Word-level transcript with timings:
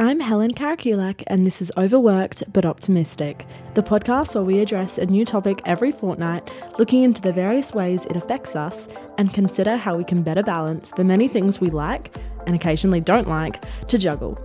I'm 0.00 0.20
Helen 0.20 0.52
Karakulak, 0.52 1.24
and 1.26 1.44
this 1.44 1.60
is 1.60 1.72
Overworked 1.76 2.44
but 2.52 2.64
Optimistic, 2.64 3.44
the 3.74 3.82
podcast 3.82 4.36
where 4.36 4.44
we 4.44 4.60
address 4.60 4.96
a 4.96 5.06
new 5.06 5.24
topic 5.24 5.60
every 5.64 5.90
fortnight, 5.90 6.48
looking 6.78 7.02
into 7.02 7.20
the 7.20 7.32
various 7.32 7.74
ways 7.74 8.04
it 8.04 8.14
affects 8.14 8.54
us 8.54 8.86
and 9.18 9.34
consider 9.34 9.76
how 9.76 9.96
we 9.96 10.04
can 10.04 10.22
better 10.22 10.44
balance 10.44 10.92
the 10.92 11.02
many 11.02 11.26
things 11.26 11.60
we 11.60 11.68
like 11.70 12.14
and 12.46 12.54
occasionally 12.54 13.00
don't 13.00 13.26
like 13.26 13.64
to 13.88 13.98
juggle. 13.98 14.38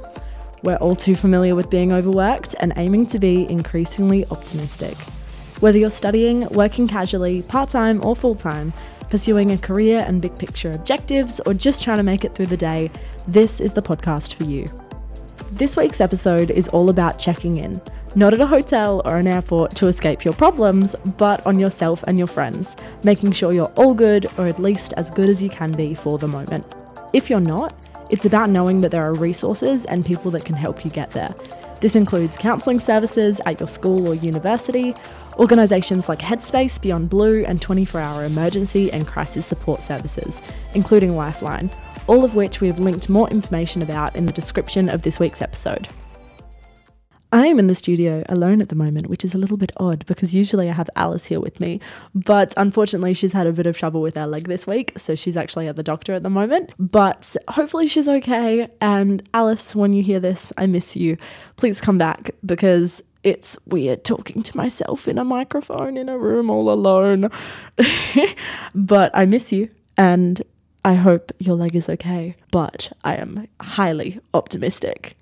We're 0.63 0.77
all 0.77 0.95
too 0.95 1.15
familiar 1.15 1.53
with 1.53 1.69
being 1.69 1.93
overworked 1.93 2.55
and 2.59 2.73
aiming 2.75 3.05
to 3.07 3.19
be 3.19 3.47
increasingly 3.47 4.25
optimistic. 4.31 4.97
Whether 5.59 5.77
you're 5.77 5.91
studying, 5.91 6.47
working 6.47 6.87
casually, 6.87 7.43
part 7.43 7.69
time, 7.69 8.03
or 8.03 8.15
full 8.15 8.33
time, 8.33 8.73
pursuing 9.11 9.51
a 9.51 9.59
career 9.59 10.03
and 10.07 10.19
big 10.19 10.35
picture 10.39 10.71
objectives, 10.71 11.39
or 11.45 11.53
just 11.53 11.83
trying 11.83 11.97
to 11.97 12.03
make 12.03 12.25
it 12.25 12.33
through 12.33 12.47
the 12.47 12.57
day, 12.57 12.89
this 13.27 13.61
is 13.61 13.73
the 13.73 13.83
podcast 13.83 14.33
for 14.33 14.45
you. 14.45 14.67
This 15.55 15.77
week's 15.77 16.01
episode 16.01 16.49
is 16.49 16.67
all 16.69 16.89
about 16.89 17.19
checking 17.19 17.57
in, 17.57 17.79
not 18.15 18.33
at 18.33 18.41
a 18.41 18.47
hotel 18.47 19.03
or 19.05 19.17
an 19.17 19.27
airport 19.27 19.75
to 19.75 19.85
escape 19.85 20.25
your 20.25 20.33
problems, 20.33 20.95
but 21.15 21.45
on 21.45 21.59
yourself 21.59 22.01
and 22.07 22.17
your 22.17 22.25
friends, 22.25 22.75
making 23.03 23.33
sure 23.33 23.53
you're 23.53 23.71
all 23.75 23.93
good 23.93 24.25
or 24.39 24.47
at 24.47 24.59
least 24.59 24.93
as 24.97 25.11
good 25.11 25.29
as 25.29 25.43
you 25.43 25.51
can 25.51 25.71
be 25.71 25.93
for 25.93 26.17
the 26.17 26.27
moment. 26.27 26.65
If 27.13 27.29
you're 27.29 27.39
not, 27.39 27.75
it's 28.09 28.25
about 28.25 28.49
knowing 28.49 28.81
that 28.81 28.89
there 28.89 29.03
are 29.03 29.13
resources 29.13 29.85
and 29.85 30.03
people 30.03 30.31
that 30.31 30.43
can 30.43 30.55
help 30.55 30.83
you 30.83 30.89
get 30.89 31.11
there. 31.11 31.35
This 31.81 31.95
includes 31.95 32.35
counselling 32.35 32.79
services 32.79 33.39
at 33.45 33.59
your 33.59 33.69
school 33.69 34.07
or 34.07 34.15
university, 34.15 34.95
organisations 35.37 36.09
like 36.09 36.17
Headspace, 36.17 36.81
Beyond 36.81 37.11
Blue, 37.11 37.45
and 37.45 37.61
24 37.61 38.01
hour 38.01 38.25
emergency 38.25 38.91
and 38.91 39.05
crisis 39.05 39.45
support 39.45 39.83
services, 39.83 40.41
including 40.73 41.15
Lifeline 41.15 41.69
all 42.07 42.23
of 42.23 42.35
which 42.35 42.61
we 42.61 42.67
have 42.67 42.79
linked 42.79 43.09
more 43.09 43.29
information 43.29 43.81
about 43.81 44.15
in 44.15 44.25
the 44.25 44.33
description 44.33 44.89
of 44.89 45.01
this 45.01 45.19
week's 45.19 45.41
episode. 45.41 45.87
I 47.33 47.47
am 47.47 47.57
in 47.57 47.65
the 47.65 47.73
studio 47.73 48.23
alone 48.29 48.61
at 48.61 48.69
the 48.69 48.75
moment, 48.75 49.07
which 49.07 49.25
is 49.25 49.33
a 49.33 49.39
little 49.39 49.57
bit 49.57 49.71
odd 49.77 50.05
because 50.05 50.35
usually 50.35 50.69
I 50.69 50.73
have 50.73 50.87
Alice 50.95 51.25
here 51.25 51.39
with 51.39 51.59
me. 51.59 51.81
But 52.13 52.53
unfortunately, 52.57 53.15
she's 53.15 53.33
had 53.33 53.47
a 53.47 53.51
bit 53.51 53.65
of 53.65 53.75
trouble 53.75 54.03
with 54.03 54.15
her 54.15 54.27
leg 54.27 54.47
this 54.47 54.67
week, 54.67 54.93
so 54.97 55.15
she's 55.15 55.35
actually 55.35 55.67
at 55.67 55.75
the 55.75 55.81
doctor 55.81 56.13
at 56.13 56.21
the 56.21 56.29
moment. 56.29 56.73
But 56.77 57.35
hopefully, 57.47 57.87
she's 57.87 58.07
okay. 58.07 58.67
And 58.81 59.27
Alice, 59.33 59.75
when 59.75 59.93
you 59.93 60.03
hear 60.03 60.19
this, 60.19 60.53
I 60.59 60.67
miss 60.67 60.95
you. 60.95 61.17
Please 61.55 61.81
come 61.81 61.97
back 61.97 62.29
because 62.45 63.01
it's 63.23 63.57
weird 63.65 64.03
talking 64.03 64.43
to 64.43 64.55
myself 64.55 65.07
in 65.07 65.17
a 65.17 65.23
microphone 65.25 65.97
in 65.97 66.09
a 66.09 66.19
room 66.19 66.51
all 66.51 66.69
alone. 66.69 67.31
but 68.75 69.09
I 69.15 69.25
miss 69.25 69.51
you. 69.51 69.69
And 69.97 70.39
I 70.85 70.95
hope 70.95 71.31
your 71.39 71.55
leg 71.55 71.77
is 71.77 71.87
okay, 71.87 72.35
but 72.51 72.91
I 73.05 73.15
am 73.15 73.47
highly 73.61 74.19
optimistic. 74.33 75.15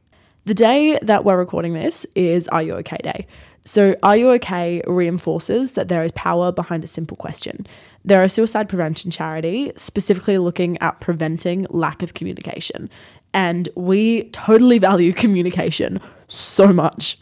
The 0.45 0.55
day 0.55 0.97
that 1.03 1.23
we're 1.23 1.37
recording 1.37 1.73
this 1.73 2.03
is 2.15 2.47
Are 2.47 2.63
You 2.63 2.73
OK 2.73 2.97
Day. 3.03 3.27
So, 3.63 3.95
Are 4.01 4.17
You 4.17 4.31
OK 4.31 4.81
reinforces 4.87 5.73
that 5.73 5.87
there 5.87 6.03
is 6.03 6.11
power 6.13 6.51
behind 6.51 6.83
a 6.83 6.87
simple 6.87 7.15
question. 7.15 7.67
They're 8.03 8.23
a 8.23 8.29
suicide 8.29 8.69
prevention 8.69 9.11
charity 9.11 9.71
specifically 9.75 10.39
looking 10.39 10.79
at 10.79 10.99
preventing 10.99 11.67
lack 11.69 12.01
of 12.01 12.15
communication. 12.15 12.89
And 13.35 13.69
we 13.75 14.23
totally 14.31 14.79
value 14.79 15.13
communication 15.13 15.99
so 16.27 16.73
much. 16.73 17.19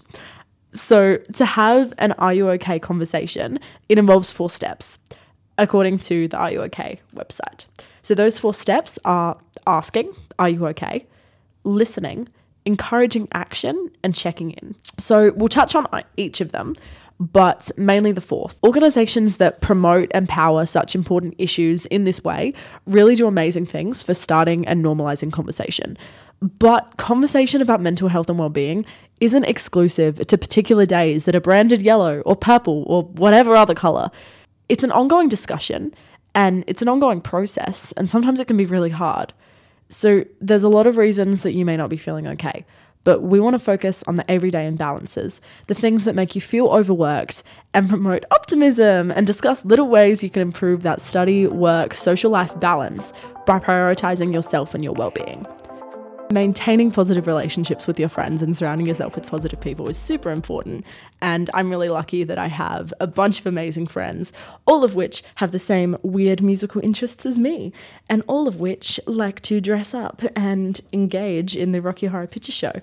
So, 0.72 1.18
to 1.34 1.44
have 1.44 1.94
an 1.98 2.14
Are 2.14 2.34
You 2.34 2.50
OK 2.52 2.80
conversation, 2.80 3.60
it 3.90 3.98
involves 3.98 4.32
four 4.32 4.50
steps, 4.50 4.98
according 5.58 6.00
to 6.00 6.30
the 6.30 6.38
Are 6.38 6.54
You 6.54 6.62
OK 6.62 7.02
website. 7.14 7.66
So 8.10 8.16
those 8.16 8.40
four 8.40 8.56
steps 8.56 8.98
are 9.06 9.38
asking, 9.68 10.12
are 10.40 10.50
you 10.50 10.66
okay? 10.70 11.06
Listening, 11.64 12.28
encouraging 12.66 13.28
action, 13.36 13.92
and 14.02 14.16
checking 14.16 14.50
in. 14.50 14.74
So 14.98 15.32
we'll 15.36 15.48
touch 15.48 15.76
on 15.76 15.86
each 16.18 16.42
of 16.42 16.52
them, 16.52 16.74
but 17.20 17.70
mainly 17.78 18.12
the 18.12 18.20
fourth. 18.20 18.58
Organizations 18.64 19.38
that 19.38 19.62
promote 19.62 20.10
and 20.10 20.28
power 20.28 20.66
such 20.66 20.96
important 20.96 21.36
issues 21.38 21.86
in 21.86 22.06
this 22.06 22.24
way 22.24 22.56
really 22.88 23.14
do 23.14 23.28
amazing 23.28 23.68
things 23.68 24.02
for 24.02 24.16
starting 24.16 24.68
and 24.68 24.84
normalizing 24.84 25.32
conversation. 25.32 25.96
But 26.42 26.98
conversation 26.98 27.62
about 27.62 27.80
mental 27.80 28.08
health 28.08 28.28
and 28.28 28.40
well-being 28.40 28.88
isn't 29.20 29.44
exclusive 29.44 30.26
to 30.26 30.36
particular 30.36 30.88
days 30.88 31.26
that 31.26 31.36
are 31.36 31.42
branded 31.42 31.84
yellow 31.84 32.22
or 32.22 32.36
purple 32.36 32.86
or 32.88 33.04
whatever 33.04 33.56
other 33.56 33.76
color. 33.76 34.10
It's 34.68 34.84
an 34.84 34.92
ongoing 34.92 35.30
discussion 35.30 35.94
and 36.40 36.64
it's 36.68 36.82
an 36.82 36.88
ongoing 36.88 37.20
process, 37.20 37.92
and 37.98 38.10
sometimes 38.10 38.40
it 38.40 38.48
can 38.48 38.56
be 38.56 38.66
really 38.66 38.90
hard. 38.90 39.34
So, 39.90 40.24
there's 40.40 40.64
a 40.64 40.70
lot 40.70 40.88
of 40.88 40.96
reasons 40.96 41.44
that 41.44 41.52
you 41.52 41.66
may 41.66 41.76
not 41.76 41.90
be 41.90 41.98
feeling 41.98 42.28
okay, 42.28 42.66
but 43.04 43.24
we 43.24 43.42
want 43.42 43.56
to 43.56 43.60
focus 43.60 44.06
on 44.08 44.16
the 44.16 44.32
everyday 44.32 44.72
imbalances, 44.72 45.42
the 45.68 45.74
things 45.74 46.06
that 46.06 46.16
make 46.16 46.36
you 46.36 46.42
feel 46.42 46.68
overworked, 46.68 47.44
and 47.74 47.90
promote 47.90 48.24
optimism 48.32 49.12
and 49.12 49.28
discuss 49.28 49.66
little 49.66 49.90
ways 49.90 50.24
you 50.24 50.30
can 50.30 50.42
improve 50.42 50.82
that 50.84 51.02
study, 51.02 51.46
work, 51.46 51.94
social 51.94 52.32
life 52.32 52.58
balance 52.62 53.12
by 53.46 53.60
prioritizing 53.60 54.34
yourself 54.34 54.74
and 54.74 54.82
your 54.82 54.94
well 54.94 55.12
being. 55.12 55.46
Maintaining 56.32 56.92
positive 56.92 57.26
relationships 57.26 57.88
with 57.88 58.00
your 58.00 58.08
friends 58.08 58.44
and 58.44 58.56
surrounding 58.56 58.86
yourself 58.86 59.16
with 59.16 59.26
positive 59.26 59.60
people 59.60 59.90
is 59.90 59.98
super 59.98 60.30
important. 60.30 60.86
And 61.22 61.50
I'm 61.56 61.72
really 61.72 61.90
lucky 61.90 62.24
that 62.24 62.38
I 62.38 62.46
have 62.46 62.94
a 63.00 63.08
bunch 63.08 63.40
of 63.40 63.48
amazing 63.48 63.88
friends, 63.88 64.32
all 64.68 64.84
of 64.84 64.94
which 64.94 65.24
have 65.36 65.52
the 65.52 65.58
same 65.58 65.98
weird 66.04 66.44
musical 66.44 66.84
interests 66.84 67.26
as 67.26 67.40
me, 67.40 67.74
and 68.10 68.22
all 68.28 68.48
of 68.48 68.60
which 68.60 69.00
like 69.08 69.42
to 69.42 69.60
dress 69.60 69.96
up 69.96 70.22
and 70.36 70.80
engage 70.94 71.56
in 71.56 71.72
the 71.72 71.82
Rocky 71.82 72.06
Horror 72.06 72.28
Picture 72.28 72.52
Show. 72.52 72.74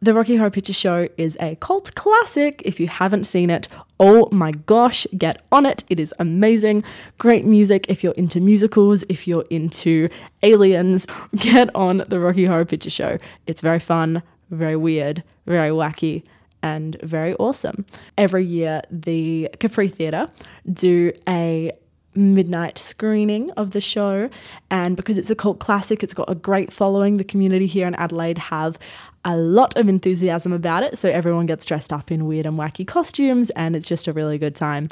The 0.00 0.14
Rocky 0.14 0.36
Horror 0.36 0.50
Picture 0.50 0.72
Show 0.72 1.08
is 1.16 1.36
a 1.40 1.56
cult 1.56 1.92
classic. 1.96 2.62
If 2.64 2.78
you 2.78 2.86
haven't 2.86 3.24
seen 3.24 3.50
it, 3.50 3.66
oh 3.98 4.28
my 4.30 4.52
gosh, 4.52 5.08
get 5.16 5.42
on 5.50 5.66
it. 5.66 5.82
It 5.88 5.98
is 5.98 6.14
amazing. 6.20 6.84
Great 7.18 7.44
music 7.44 7.84
if 7.88 8.04
you're 8.04 8.12
into 8.12 8.40
musicals, 8.40 9.02
if 9.08 9.26
you're 9.26 9.44
into 9.50 10.08
aliens, 10.44 11.08
get 11.36 11.74
on 11.74 12.04
the 12.06 12.20
Rocky 12.20 12.44
Horror 12.44 12.64
Picture 12.64 12.90
Show. 12.90 13.18
It's 13.48 13.60
very 13.60 13.80
fun, 13.80 14.22
very 14.50 14.76
weird, 14.76 15.24
very 15.46 15.70
wacky, 15.70 16.22
and 16.62 16.96
very 17.02 17.34
awesome. 17.34 17.84
Every 18.16 18.44
year, 18.44 18.82
the 18.92 19.48
Capri 19.58 19.88
Theatre 19.88 20.30
do 20.72 21.12
a 21.26 21.72
midnight 22.14 22.78
screening 22.78 23.50
of 23.52 23.70
the 23.70 23.80
show. 23.80 24.28
And 24.70 24.96
because 24.96 25.16
it's 25.16 25.30
a 25.30 25.34
cult 25.34 25.60
classic, 25.60 26.02
it's 26.02 26.14
got 26.14 26.28
a 26.30 26.34
great 26.34 26.72
following. 26.72 27.16
The 27.16 27.24
community 27.24 27.66
here 27.66 27.86
in 27.86 27.94
Adelaide 27.94 28.38
have 28.38 28.78
a 29.24 29.36
lot 29.36 29.76
of 29.76 29.88
enthusiasm 29.88 30.52
about 30.52 30.82
it. 30.82 30.98
So 30.98 31.08
everyone 31.08 31.46
gets 31.46 31.64
dressed 31.64 31.92
up 31.92 32.10
in 32.10 32.26
weird 32.26 32.46
and 32.46 32.58
wacky 32.58 32.86
costumes, 32.86 33.50
and 33.50 33.74
it's 33.76 33.88
just 33.88 34.06
a 34.06 34.12
really 34.12 34.38
good 34.38 34.54
time. 34.54 34.88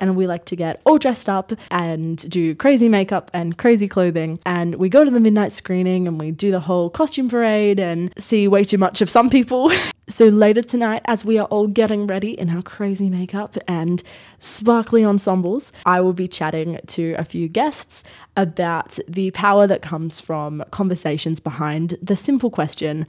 And 0.00 0.16
we 0.16 0.26
like 0.26 0.46
to 0.46 0.56
get 0.56 0.80
all 0.86 0.96
dressed 0.96 1.28
up 1.28 1.52
and 1.70 2.16
do 2.30 2.54
crazy 2.54 2.88
makeup 2.88 3.30
and 3.34 3.58
crazy 3.58 3.86
clothing. 3.86 4.38
And 4.46 4.76
we 4.76 4.88
go 4.88 5.04
to 5.04 5.10
the 5.10 5.20
midnight 5.20 5.52
screening 5.52 6.08
and 6.08 6.18
we 6.18 6.30
do 6.30 6.50
the 6.50 6.60
whole 6.60 6.88
costume 6.88 7.28
parade 7.28 7.78
and 7.78 8.12
see 8.18 8.48
way 8.48 8.64
too 8.64 8.78
much 8.78 9.02
of 9.02 9.10
some 9.10 9.28
people. 9.28 9.70
so 10.08 10.28
later 10.28 10.62
tonight, 10.62 11.02
as 11.04 11.22
we 11.22 11.36
are 11.36 11.46
all 11.46 11.66
getting 11.66 12.06
ready 12.06 12.38
in 12.38 12.48
our 12.48 12.62
crazy 12.62 13.10
makeup 13.10 13.58
and 13.68 14.02
sparkly 14.38 15.04
ensembles, 15.04 15.70
I 15.84 16.00
will 16.00 16.14
be 16.14 16.28
chatting 16.28 16.80
to 16.86 17.14
a 17.18 17.24
few 17.24 17.46
guests 17.46 18.02
about 18.38 18.98
the 19.06 19.30
power 19.32 19.66
that 19.66 19.82
comes 19.82 20.18
from 20.18 20.64
conversations 20.70 21.40
behind 21.40 21.98
the 22.00 22.16
simple 22.16 22.50
question 22.50 23.06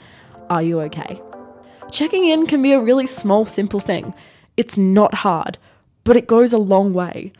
are 0.51 0.62
you 0.62 0.81
okay? 0.81 1.22
Checking 1.91 2.25
in 2.25 2.45
can 2.45 2.62
be 2.62 2.73
a 2.73 2.79
really 2.79 3.07
small, 3.07 3.45
simple 3.45 3.79
thing. 3.79 4.13
It's 4.57 4.78
not 4.78 5.13
hard, 5.13 5.57
but 6.03 6.17
it 6.17 6.28
goes 6.28 6.51
a 6.51 6.57
long 6.57 6.94
way. 6.94 7.31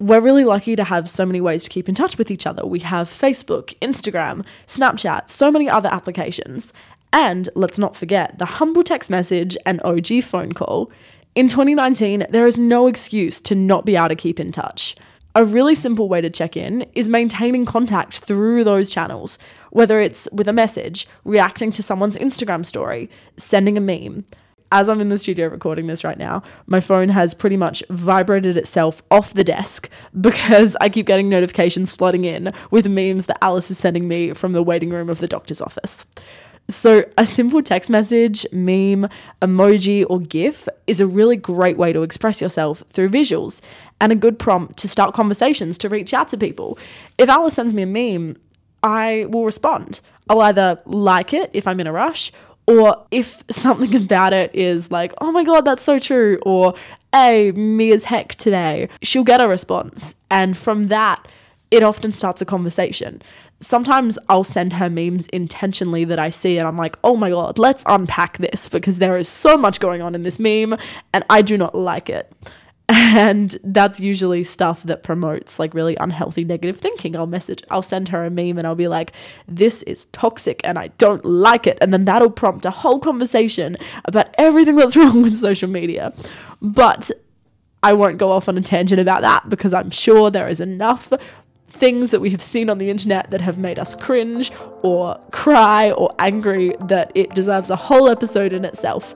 We're 0.00 0.22
really 0.22 0.44
lucky 0.44 0.74
to 0.74 0.82
have 0.82 1.10
so 1.10 1.26
many 1.26 1.42
ways 1.42 1.64
to 1.64 1.70
keep 1.70 1.90
in 1.90 1.94
touch 1.94 2.16
with 2.16 2.30
each 2.30 2.46
other. 2.46 2.66
We 2.66 2.78
have 2.80 3.08
Facebook, 3.08 3.78
Instagram, 3.80 4.46
Snapchat, 4.66 5.28
so 5.28 5.50
many 5.50 5.68
other 5.68 5.90
applications. 5.92 6.72
And 7.12 7.50
let's 7.54 7.78
not 7.78 7.94
forget 7.94 8.38
the 8.38 8.46
humble 8.46 8.82
text 8.82 9.10
message 9.10 9.58
and 9.66 9.82
OG 9.84 10.24
phone 10.24 10.52
call. 10.52 10.90
In 11.34 11.50
2019, 11.50 12.26
there 12.30 12.46
is 12.46 12.58
no 12.58 12.86
excuse 12.86 13.42
to 13.42 13.54
not 13.54 13.84
be 13.84 13.94
able 13.94 14.08
to 14.08 14.16
keep 14.16 14.40
in 14.40 14.52
touch. 14.52 14.96
A 15.36 15.44
really 15.44 15.74
simple 15.74 16.08
way 16.08 16.20
to 16.20 16.30
check 16.30 16.56
in 16.56 16.86
is 16.94 17.08
maintaining 17.08 17.66
contact 17.66 18.18
through 18.18 18.62
those 18.62 18.88
channels, 18.88 19.36
whether 19.70 19.98
it's 20.00 20.28
with 20.30 20.46
a 20.46 20.52
message, 20.52 21.08
reacting 21.24 21.72
to 21.72 21.82
someone's 21.82 22.14
Instagram 22.14 22.64
story, 22.64 23.10
sending 23.36 23.76
a 23.76 23.80
meme. 23.80 24.24
As 24.70 24.88
I'm 24.88 25.00
in 25.00 25.08
the 25.08 25.18
studio 25.18 25.48
recording 25.48 25.88
this 25.88 26.04
right 26.04 26.18
now, 26.18 26.44
my 26.68 26.78
phone 26.78 27.08
has 27.08 27.34
pretty 27.34 27.56
much 27.56 27.82
vibrated 27.90 28.56
itself 28.56 29.02
off 29.10 29.34
the 29.34 29.42
desk 29.42 29.90
because 30.20 30.76
I 30.80 30.88
keep 30.88 31.06
getting 31.06 31.28
notifications 31.28 31.90
flooding 31.90 32.24
in 32.24 32.52
with 32.70 32.86
memes 32.86 33.26
that 33.26 33.42
Alice 33.42 33.72
is 33.72 33.78
sending 33.78 34.06
me 34.06 34.34
from 34.34 34.52
the 34.52 34.62
waiting 34.62 34.90
room 34.90 35.10
of 35.10 35.18
the 35.18 35.26
doctor's 35.26 35.60
office. 35.60 36.06
So, 36.68 37.04
a 37.18 37.26
simple 37.26 37.62
text 37.62 37.90
message, 37.90 38.46
meme, 38.50 39.06
emoji, 39.42 40.06
or 40.08 40.18
GIF 40.18 40.66
is 40.86 40.98
a 40.98 41.06
really 41.06 41.36
great 41.36 41.76
way 41.76 41.92
to 41.92 42.02
express 42.02 42.40
yourself 42.40 42.82
through 42.88 43.10
visuals 43.10 43.60
and 44.00 44.12
a 44.12 44.16
good 44.16 44.38
prompt 44.38 44.78
to 44.78 44.88
start 44.88 45.14
conversations 45.14 45.76
to 45.78 45.90
reach 45.90 46.14
out 46.14 46.28
to 46.30 46.38
people. 46.38 46.78
If 47.18 47.28
Alice 47.28 47.54
sends 47.54 47.74
me 47.74 47.82
a 47.82 47.86
meme, 47.86 48.36
I 48.82 49.26
will 49.28 49.44
respond. 49.44 50.00
I'll 50.30 50.40
either 50.40 50.80
like 50.86 51.34
it 51.34 51.50
if 51.52 51.66
I'm 51.66 51.80
in 51.80 51.86
a 51.86 51.92
rush, 51.92 52.32
Or 52.66 53.04
if 53.10 53.42
something 53.50 53.94
about 53.94 54.32
it 54.32 54.54
is 54.54 54.90
like, 54.90 55.12
oh 55.20 55.32
my 55.32 55.44
God, 55.44 55.64
that's 55.64 55.82
so 55.82 55.98
true, 55.98 56.38
or 56.46 56.74
hey, 57.12 57.52
me 57.52 57.92
as 57.92 58.04
heck 58.04 58.34
today, 58.36 58.88
she'll 59.02 59.24
get 59.24 59.40
a 59.40 59.48
response. 59.48 60.14
And 60.30 60.56
from 60.56 60.84
that, 60.84 61.28
it 61.70 61.82
often 61.82 62.12
starts 62.12 62.40
a 62.40 62.44
conversation. 62.44 63.22
Sometimes 63.60 64.18
I'll 64.28 64.44
send 64.44 64.74
her 64.74 64.90
memes 64.90 65.26
intentionally 65.28 66.04
that 66.04 66.18
I 66.18 66.30
see, 66.30 66.58
and 66.58 66.68
I'm 66.68 66.76
like, 66.76 66.96
oh 67.02 67.16
my 67.16 67.30
God, 67.30 67.58
let's 67.58 67.84
unpack 67.86 68.38
this 68.38 68.68
because 68.68 68.98
there 68.98 69.16
is 69.16 69.28
so 69.28 69.56
much 69.56 69.80
going 69.80 70.02
on 70.02 70.14
in 70.14 70.22
this 70.22 70.38
meme, 70.38 70.76
and 71.12 71.24
I 71.30 71.42
do 71.42 71.56
not 71.56 71.74
like 71.74 72.10
it. 72.10 72.32
And 73.16 73.56
that's 73.64 73.98
usually 73.98 74.44
stuff 74.44 74.82
that 74.82 75.02
promotes 75.02 75.58
like 75.58 75.72
really 75.72 75.96
unhealthy 75.96 76.44
negative 76.44 76.78
thinking. 76.78 77.16
I'll 77.16 77.26
message, 77.26 77.62
I'll 77.70 77.80
send 77.80 78.08
her 78.08 78.24
a 78.24 78.30
meme 78.30 78.58
and 78.58 78.66
I'll 78.66 78.74
be 78.74 78.88
like, 78.88 79.12
this 79.48 79.82
is 79.84 80.06
toxic 80.12 80.60
and 80.64 80.78
I 80.78 80.88
don't 80.98 81.24
like 81.24 81.66
it. 81.66 81.78
And 81.80 81.92
then 81.94 82.04
that'll 82.04 82.30
prompt 82.30 82.66
a 82.66 82.70
whole 82.70 82.98
conversation 82.98 83.78
about 84.04 84.34
everything 84.36 84.76
that's 84.76 84.96
wrong 84.98 85.22
with 85.22 85.38
social 85.38 85.68
media. 85.68 86.12
But 86.60 87.10
I 87.82 87.92
won't 87.92 88.18
go 88.18 88.30
off 88.32 88.48
on 88.48 88.58
a 88.58 88.62
tangent 88.62 89.00
about 89.00 89.22
that 89.22 89.48
because 89.48 89.72
I'm 89.72 89.90
sure 89.90 90.30
there 90.30 90.48
is 90.48 90.60
enough 90.60 91.12
things 91.74 92.10
that 92.10 92.20
we 92.20 92.30
have 92.30 92.42
seen 92.42 92.70
on 92.70 92.78
the 92.78 92.88
internet 92.88 93.30
that 93.30 93.40
have 93.40 93.58
made 93.58 93.78
us 93.78 93.94
cringe 93.96 94.50
or 94.82 95.18
cry 95.32 95.90
or 95.92 96.10
angry 96.18 96.74
that 96.86 97.10
it 97.14 97.34
deserves 97.34 97.70
a 97.70 97.76
whole 97.76 98.08
episode 98.08 98.52
in 98.52 98.64
itself 98.64 99.14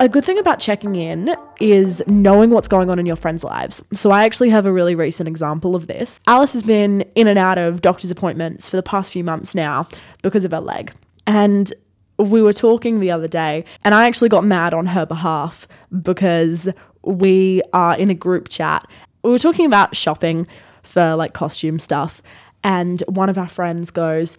a 0.00 0.08
good 0.08 0.24
thing 0.24 0.38
about 0.38 0.58
checking 0.58 0.96
in 0.96 1.36
is 1.60 2.02
knowing 2.06 2.48
what's 2.48 2.68
going 2.68 2.88
on 2.88 2.98
in 2.98 3.04
your 3.04 3.16
friends' 3.16 3.44
lives. 3.44 3.82
So, 3.92 4.10
I 4.10 4.24
actually 4.24 4.48
have 4.48 4.64
a 4.64 4.72
really 4.72 4.94
recent 4.94 5.28
example 5.28 5.76
of 5.76 5.88
this. 5.88 6.20
Alice 6.26 6.54
has 6.54 6.62
been 6.62 7.02
in 7.14 7.26
and 7.26 7.38
out 7.38 7.58
of 7.58 7.82
doctor's 7.82 8.10
appointments 8.10 8.66
for 8.66 8.76
the 8.76 8.82
past 8.82 9.12
few 9.12 9.22
months 9.22 9.54
now 9.54 9.86
because 10.22 10.42
of 10.46 10.52
her 10.52 10.60
leg. 10.60 10.94
And 11.26 11.70
we 12.18 12.40
were 12.40 12.54
talking 12.54 13.00
the 13.00 13.10
other 13.10 13.28
day, 13.28 13.66
and 13.84 13.94
I 13.94 14.06
actually 14.06 14.30
got 14.30 14.42
mad 14.42 14.72
on 14.72 14.86
her 14.86 15.04
behalf 15.04 15.68
because 16.00 16.68
we 17.02 17.60
are 17.74 17.96
in 17.96 18.08
a 18.08 18.14
group 18.14 18.48
chat. 18.48 18.88
We 19.22 19.30
were 19.30 19.38
talking 19.38 19.66
about 19.66 19.94
shopping 19.94 20.46
for 20.90 21.14
like 21.16 21.32
costume 21.32 21.78
stuff, 21.78 22.22
and 22.62 23.02
one 23.08 23.28
of 23.28 23.38
our 23.38 23.48
friends 23.48 23.90
goes, 23.90 24.36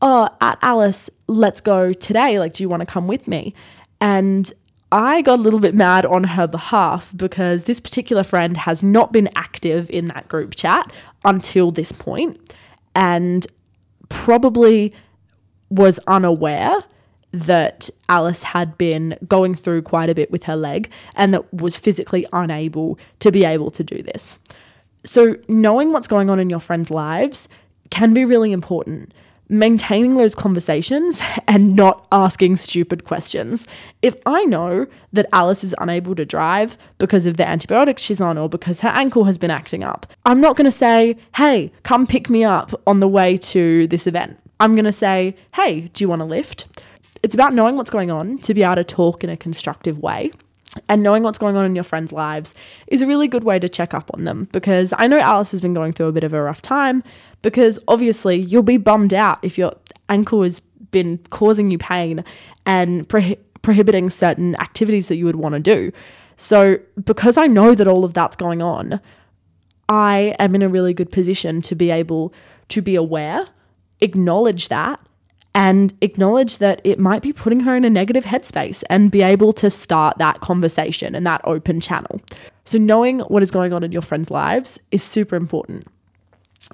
Oh, 0.00 0.28
at 0.40 0.58
Alice, 0.62 1.10
let's 1.26 1.60
go 1.60 1.92
today. 1.92 2.38
Like, 2.38 2.54
do 2.54 2.62
you 2.62 2.68
want 2.68 2.80
to 2.80 2.86
come 2.86 3.08
with 3.08 3.26
me? 3.26 3.52
And 4.00 4.52
I 4.92 5.22
got 5.22 5.38
a 5.38 5.42
little 5.42 5.60
bit 5.60 5.74
mad 5.74 6.06
on 6.06 6.24
her 6.24 6.46
behalf 6.46 7.12
because 7.14 7.64
this 7.64 7.80
particular 7.80 8.22
friend 8.22 8.56
has 8.56 8.82
not 8.82 9.12
been 9.12 9.28
active 9.36 9.90
in 9.90 10.06
that 10.08 10.28
group 10.28 10.54
chat 10.54 10.90
until 11.24 11.70
this 11.70 11.92
point 11.92 12.54
and 12.94 13.46
probably 14.08 14.94
was 15.68 16.00
unaware 16.06 16.76
that 17.32 17.90
Alice 18.08 18.42
had 18.42 18.78
been 18.78 19.18
going 19.28 19.54
through 19.54 19.82
quite 19.82 20.08
a 20.08 20.14
bit 20.14 20.30
with 20.30 20.44
her 20.44 20.56
leg 20.56 20.90
and 21.14 21.34
that 21.34 21.52
was 21.52 21.76
physically 21.76 22.24
unable 22.32 22.98
to 23.20 23.30
be 23.30 23.44
able 23.44 23.70
to 23.72 23.84
do 23.84 24.02
this. 24.02 24.38
So, 25.08 25.36
knowing 25.48 25.92
what's 25.92 26.06
going 26.06 26.28
on 26.28 26.38
in 26.38 26.50
your 26.50 26.60
friends' 26.60 26.90
lives 26.90 27.48
can 27.88 28.12
be 28.12 28.26
really 28.26 28.52
important 28.52 29.14
maintaining 29.48 30.16
those 30.16 30.34
conversations 30.34 31.22
and 31.48 31.74
not 31.74 32.06
asking 32.12 32.56
stupid 32.56 33.04
questions. 33.04 33.66
If 34.02 34.14
I 34.26 34.44
know 34.44 34.86
that 35.14 35.24
Alice 35.32 35.64
is 35.64 35.74
unable 35.78 36.14
to 36.16 36.26
drive 36.26 36.76
because 36.98 37.24
of 37.24 37.38
the 37.38 37.48
antibiotics 37.48 38.02
she's 38.02 38.20
on 38.20 38.36
or 38.36 38.50
because 38.50 38.80
her 38.80 38.90
ankle 38.90 39.24
has 39.24 39.38
been 39.38 39.50
acting 39.50 39.82
up, 39.82 40.06
I'm 40.26 40.42
not 40.42 40.56
going 40.56 40.66
to 40.66 40.70
say, 40.70 41.16
hey, 41.34 41.72
come 41.82 42.06
pick 42.06 42.28
me 42.28 42.44
up 42.44 42.78
on 42.86 43.00
the 43.00 43.08
way 43.08 43.38
to 43.38 43.86
this 43.86 44.06
event. 44.06 44.38
I'm 44.60 44.74
going 44.74 44.84
to 44.84 44.92
say, 44.92 45.34
hey, 45.54 45.88
do 45.94 46.04
you 46.04 46.08
want 46.10 46.20
a 46.20 46.26
lift? 46.26 46.66
It's 47.22 47.34
about 47.34 47.54
knowing 47.54 47.76
what's 47.76 47.88
going 47.88 48.10
on 48.10 48.38
to 48.40 48.52
be 48.52 48.62
able 48.62 48.74
to 48.74 48.84
talk 48.84 49.24
in 49.24 49.30
a 49.30 49.36
constructive 49.38 49.98
way. 50.00 50.32
And 50.88 51.02
knowing 51.02 51.22
what's 51.22 51.38
going 51.38 51.56
on 51.56 51.64
in 51.64 51.74
your 51.74 51.84
friends' 51.84 52.12
lives 52.12 52.54
is 52.88 53.00
a 53.00 53.06
really 53.06 53.26
good 53.26 53.44
way 53.44 53.58
to 53.58 53.68
check 53.68 53.94
up 53.94 54.10
on 54.14 54.24
them 54.24 54.48
because 54.52 54.92
I 54.98 55.06
know 55.06 55.18
Alice 55.18 55.50
has 55.52 55.60
been 55.60 55.74
going 55.74 55.92
through 55.92 56.08
a 56.08 56.12
bit 56.12 56.24
of 56.24 56.34
a 56.34 56.42
rough 56.42 56.60
time 56.60 57.02
because 57.42 57.78
obviously 57.88 58.36
you'll 58.36 58.62
be 58.62 58.76
bummed 58.76 59.14
out 59.14 59.38
if 59.42 59.56
your 59.56 59.72
ankle 60.08 60.42
has 60.42 60.60
been 60.90 61.18
causing 61.30 61.70
you 61.70 61.78
pain 61.78 62.24
and 62.66 63.08
pro- 63.08 63.36
prohibiting 63.62 64.10
certain 64.10 64.54
activities 64.56 65.08
that 65.08 65.16
you 65.16 65.24
would 65.24 65.36
want 65.36 65.54
to 65.54 65.60
do. 65.60 65.92
So, 66.36 66.78
because 67.02 67.36
I 67.36 67.46
know 67.46 67.74
that 67.74 67.88
all 67.88 68.04
of 68.04 68.14
that's 68.14 68.36
going 68.36 68.62
on, 68.62 69.00
I 69.88 70.36
am 70.38 70.54
in 70.54 70.62
a 70.62 70.68
really 70.68 70.94
good 70.94 71.10
position 71.10 71.60
to 71.62 71.74
be 71.74 71.90
able 71.90 72.32
to 72.68 72.80
be 72.80 72.94
aware, 72.94 73.48
acknowledge 74.00 74.68
that, 74.68 75.00
and 75.58 75.92
acknowledge 76.00 76.58
that 76.58 76.80
it 76.84 76.98
might 76.98 77.20
be 77.20 77.32
putting 77.32 77.60
her 77.60 77.76
in 77.76 77.84
a 77.84 77.90
negative 77.90 78.24
headspace 78.24 78.82
and 78.88 79.10
be 79.10 79.20
able 79.20 79.52
to 79.52 79.68
start 79.68 80.16
that 80.16 80.40
conversation 80.40 81.14
and 81.14 81.26
that 81.26 81.40
open 81.44 81.80
channel. 81.80 82.20
So, 82.64 82.78
knowing 82.78 83.20
what 83.20 83.42
is 83.42 83.50
going 83.50 83.72
on 83.72 83.82
in 83.82 83.92
your 83.92 84.02
friends' 84.02 84.30
lives 84.30 84.78
is 84.92 85.02
super 85.02 85.36
important 85.36 85.86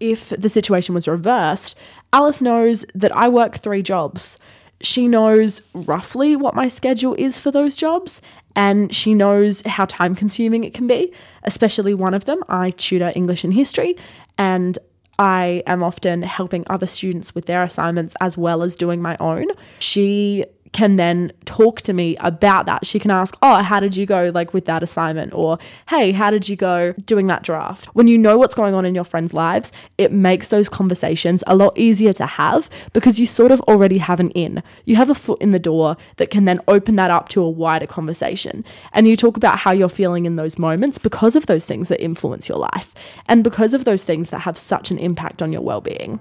if 0.01 0.31
the 0.31 0.49
situation 0.49 0.95
was 0.95 1.09
reversed, 1.09 1.75
Alice 2.13 2.41
knows 2.41 2.85
that 2.95 3.15
I 3.17 3.29
work 3.29 3.59
three 3.59 3.83
jobs. 3.83 4.39
She 4.81 5.09
knows 5.09 5.63
roughly 5.73 6.37
what 6.37 6.55
my 6.55 6.69
schedule 6.69 7.15
is 7.15 7.39
for 7.39 7.51
those 7.51 7.77
jobs, 7.77 8.21
and 8.57 8.95
she 8.95 9.15
knows 9.15 9.63
how 9.67 9.85
time 9.87 10.15
consuming 10.15 10.65
it 10.65 10.75
can 10.75 10.87
be, 10.87 11.13
especially 11.45 11.95
one 11.95 12.15
of 12.15 12.25
them. 12.25 12.43
I 12.49 12.71
tutor 12.73 13.13
English 13.15 13.45
and 13.45 13.55
history, 13.55 13.97
and 14.37 14.79
I 15.19 15.63
am 15.67 15.83
often 15.83 16.23
helping 16.23 16.65
other 16.69 16.87
students 16.87 17.35
with 17.35 17.47
their 17.47 17.63
assignments 17.63 18.15
as 18.21 18.37
well 18.37 18.63
as 18.63 18.77
doing 18.77 19.01
my 19.01 19.17
own. 19.21 19.47
She 19.79 20.45
can 20.75 20.97
then 20.97 21.33
talk 21.47 21.81
to 21.83 21.95
me 21.95 22.17
about 22.17 22.67
that. 22.67 22.85
She 22.85 22.99
can 22.99 23.11
ask, 23.11 23.37
Oh, 23.41 23.63
how 23.63 23.81
did 23.81 23.97
you 23.97 24.05
go 24.05 24.31
like 24.35 24.53
with 24.53 24.67
that 24.67 24.83
assignment? 24.83 25.33
Or, 25.33 25.59
Hey, 25.89 26.13
how 26.13 26.31
did 26.31 26.49
you 26.49 26.57
go 26.57 26.93
doing 27.07 27.29
that 27.29 27.43
draft? 27.43 27.87
When 27.95 28.09
you 28.09 28.19
know 28.19 28.37
what's 28.37 28.55
going 28.55 28.75
on 28.75 28.85
in 28.85 28.95
your 28.95 29.05
friends' 29.05 29.33
lives, 29.33 29.73
it 29.97 30.13
makes 30.13 30.49
those 30.49 30.69
conversations 30.69 31.43
a 31.47 31.55
lot 31.57 31.79
easier 31.79 32.13
to 32.15 32.27
have 32.27 32.69
because 32.93 33.19
you 33.19 33.27
sort 33.27 33.53
of 33.53 33.61
already 33.63 33.99
have 33.99 34.21
an 34.21 34.31
in. 34.31 34.63
You 34.85 34.97
have 34.97 35.09
a 35.09 35.15
foot 35.15 35.41
in 35.41 35.53
the 35.53 35.59
door 35.59 35.97
that 36.17 36.31
can 36.31 36.45
then 36.45 36.61
open 36.69 36.97
that 36.97 37.11
up 37.11 37.29
to 37.31 37.43
a 37.43 37.49
wider 37.49 37.87
conversation. 37.87 38.65
And 38.93 39.07
you 39.07 39.17
talk 39.17 39.37
about 39.37 39.59
how 39.59 39.73
you're 39.73 39.89
feeling 39.89 40.27
in 40.27 40.37
those 40.37 40.59
moments 40.59 40.99
because 40.99 41.37
of 41.37 41.47
those 41.47 41.65
things 41.65 41.89
that 41.89 42.03
influence 42.03 42.49
your 42.49 42.59
life 42.59 42.93
and 43.27 43.45
because 43.45 43.75
of 43.75 43.85
those 43.85 44.03
things 44.03 44.31
that 44.31 44.41
have 44.41 44.59
such 44.59 44.91
an 44.91 44.99
impact 44.99 45.41
on 45.41 45.53
your 45.53 45.63
well 45.63 45.81
being. 45.81 46.19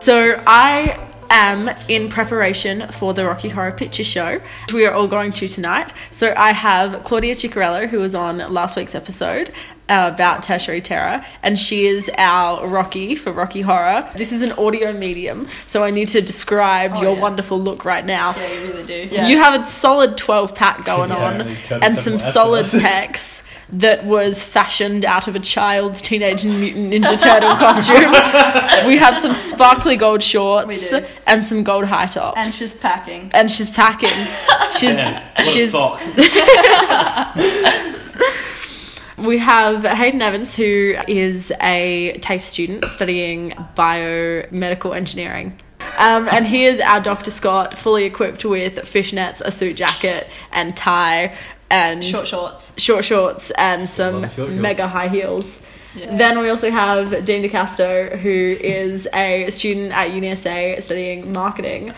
So 0.00 0.40
I 0.46 1.09
am 1.30 1.70
in 1.88 2.08
preparation 2.08 2.88
for 2.88 3.14
the 3.14 3.24
Rocky 3.24 3.48
Horror 3.48 3.72
Picture 3.72 4.04
Show, 4.04 4.40
we 4.74 4.84
are 4.84 4.92
all 4.92 5.08
going 5.08 5.32
to 5.32 5.48
tonight. 5.48 5.92
So 6.10 6.34
I 6.36 6.52
have 6.52 7.04
Claudia 7.04 7.34
Ciccarello, 7.34 7.88
who 7.88 8.00
was 8.00 8.14
on 8.14 8.38
last 8.52 8.76
week's 8.76 8.94
episode 8.94 9.50
uh, 9.88 10.12
about 10.14 10.42
tertiary 10.42 10.80
terror, 10.80 11.24
and 11.42 11.58
she 11.58 11.86
is 11.86 12.10
our 12.16 12.66
Rocky 12.66 13.14
for 13.14 13.32
Rocky 13.32 13.60
Horror. 13.60 14.10
This 14.16 14.32
is 14.32 14.42
an 14.42 14.52
audio 14.52 14.92
medium, 14.92 15.48
so 15.66 15.82
I 15.82 15.90
need 15.90 16.08
to 16.08 16.20
describe 16.20 16.92
oh, 16.94 17.02
your 17.02 17.14
yeah. 17.14 17.20
wonderful 17.20 17.60
look 17.60 17.84
right 17.84 18.04
now. 18.04 18.34
Yeah, 18.36 18.52
you 18.52 18.60
really 18.60 18.84
do. 18.84 19.08
Yeah. 19.10 19.28
You 19.28 19.38
have 19.38 19.60
a 19.60 19.66
solid 19.66 20.16
12 20.16 20.54
pack 20.54 20.84
going 20.84 21.10
yeah, 21.10 21.26
on 21.26 21.82
and 21.82 21.98
some 21.98 22.18
solid 22.18 22.66
pecs 22.66 23.42
that 23.72 24.04
was 24.04 24.44
fashioned 24.44 25.04
out 25.04 25.28
of 25.28 25.36
a 25.36 25.38
child's 25.38 26.02
Teenage 26.02 26.44
Mutant 26.44 26.92
Ninja 26.92 27.20
Turtle 27.20 27.54
costume. 27.56 28.10
we 28.86 28.96
have 28.96 29.16
some 29.16 29.34
sparkly 29.34 29.96
gold 29.96 30.22
shorts 30.22 30.92
and 31.26 31.46
some 31.46 31.62
gold 31.62 31.84
high 31.84 32.06
tops. 32.06 32.38
And 32.38 32.50
she's 32.50 32.74
packing. 32.74 33.30
And 33.32 33.50
she's 33.50 33.70
packing. 33.70 34.10
She's 34.72 34.94
yeah, 34.94 35.20
she's. 35.40 35.74
we 39.18 39.38
have 39.38 39.84
Hayden 39.84 40.22
Evans, 40.22 40.54
who 40.54 40.94
is 41.08 41.52
a 41.60 42.16
TAFE 42.20 42.42
student 42.42 42.84
studying 42.84 43.50
biomedical 43.76 44.96
engineering. 44.96 45.58
Um, 45.98 46.28
and 46.30 46.46
here's 46.46 46.80
our 46.80 47.00
Dr. 47.00 47.30
Scott, 47.30 47.76
fully 47.76 48.04
equipped 48.04 48.44
with 48.44 48.76
fishnets, 48.76 49.40
a 49.40 49.50
suit 49.50 49.76
jacket, 49.76 50.28
and 50.52 50.76
tie, 50.76 51.36
and 51.70 52.04
short 52.04 52.26
shorts, 52.26 52.74
short 52.80 53.04
shorts, 53.04 53.50
and 53.52 53.88
some 53.88 54.28
short 54.30 54.50
mega 54.50 54.86
high 54.86 55.08
heels. 55.08 55.62
Yeah. 55.94 56.16
Then 56.16 56.38
we 56.38 56.48
also 56.48 56.70
have 56.70 57.24
Dean 57.24 57.42
DeCasto, 57.42 58.18
who 58.18 58.30
is 58.30 59.08
a 59.12 59.50
student 59.50 59.92
at 59.92 60.10
UniSA 60.10 60.82
studying 60.82 61.32
marketing. 61.32 61.92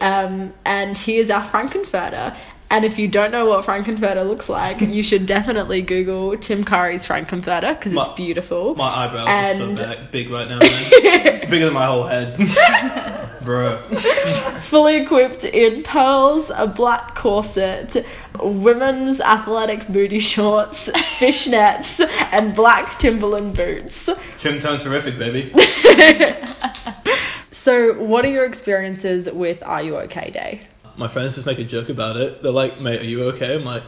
Um, 0.00 0.52
and 0.66 0.98
he 0.98 1.16
is 1.16 1.30
our 1.30 1.42
Frank-N-Furter. 1.42 2.36
And 2.70 2.84
if 2.84 2.98
you 2.98 3.08
don't 3.08 3.30
know 3.30 3.46
what 3.46 3.64
Frank-N-Furter 3.64 4.26
looks 4.26 4.50
like, 4.50 4.82
you 4.82 5.02
should 5.02 5.24
definitely 5.24 5.80
Google 5.80 6.36
Tim 6.36 6.62
Curry's 6.64 7.06
Frank-N-Furter 7.06 7.74
because 7.74 7.94
it's 7.94 8.08
beautiful. 8.10 8.74
My 8.74 9.06
eyebrows 9.06 9.28
and... 9.30 9.80
are 9.80 9.84
so 9.84 9.88
big, 9.88 10.10
big 10.10 10.30
right 10.30 10.48
now, 10.48 10.58
Bigger 11.48 11.64
than 11.64 11.74
my 11.74 11.86
whole 11.86 12.04
head. 12.04 12.36
Bro. 13.48 13.78
Fully 14.60 14.98
equipped 14.98 15.42
in 15.42 15.82
pearls, 15.82 16.50
a 16.54 16.66
black 16.66 17.14
corset, 17.14 18.04
women's 18.38 19.22
athletic 19.22 19.88
booty 19.88 20.18
shorts, 20.18 20.90
fishnets, 20.90 22.06
and 22.30 22.54
black 22.54 22.98
Timberland 22.98 23.56
boots. 23.56 24.10
Trim 24.36 24.60
tone 24.60 24.76
terrific, 24.76 25.18
baby. 25.18 25.50
so, 27.50 27.94
what 27.94 28.26
are 28.26 28.30
your 28.30 28.44
experiences 28.44 29.30
with 29.32 29.62
Are 29.62 29.82
You 29.82 29.96
OK 29.96 30.30
Day? 30.30 30.60
my 30.98 31.08
friends 31.08 31.36
just 31.36 31.46
make 31.46 31.58
a 31.58 31.64
joke 31.64 31.88
about 31.88 32.18
it. 32.18 32.42
They're 32.42 32.52
like, 32.52 32.82
"Mate, 32.82 33.00
are 33.00 33.04
you 33.04 33.22
okay?" 33.30 33.54
I'm 33.54 33.64
like, 33.64 33.82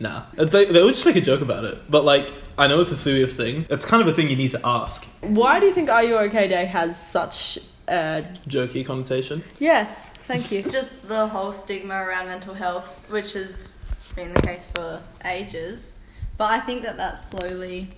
"Nah." 0.00 0.24
They 0.34 0.64
they 0.64 0.80
always 0.80 0.96
just 0.96 1.06
make 1.06 1.14
a 1.14 1.20
joke 1.20 1.40
about 1.40 1.62
it, 1.62 1.88
but 1.88 2.04
like 2.04 2.32
I 2.58 2.66
know 2.66 2.80
it's 2.80 2.90
a 2.90 2.96
serious 2.96 3.36
thing. 3.36 3.66
It's 3.70 3.86
kind 3.86 4.02
of 4.02 4.08
a 4.08 4.12
thing 4.12 4.28
you 4.28 4.34
need 4.34 4.50
to 4.50 4.60
ask. 4.64 5.06
Why 5.20 5.60
do 5.60 5.66
you 5.66 5.72
think 5.72 5.88
Are 5.88 6.02
You 6.02 6.18
Okay 6.18 6.48
Day 6.48 6.64
has 6.64 7.00
such 7.00 7.60
uh 7.88 8.22
Jokey 8.48 8.84
connotation. 8.84 9.42
Yes, 9.58 10.08
thank 10.26 10.50
you. 10.50 10.62
Just 10.70 11.08
the 11.08 11.26
whole 11.26 11.52
stigma 11.52 11.94
around 11.94 12.26
mental 12.26 12.54
health, 12.54 12.88
which 13.08 13.32
has 13.34 13.72
been 14.14 14.32
the 14.32 14.42
case 14.42 14.66
for 14.74 15.00
ages. 15.24 16.00
But 16.36 16.50
I 16.52 16.60
think 16.60 16.82
that 16.82 16.96
that's 16.96 17.28
slowly 17.28 17.88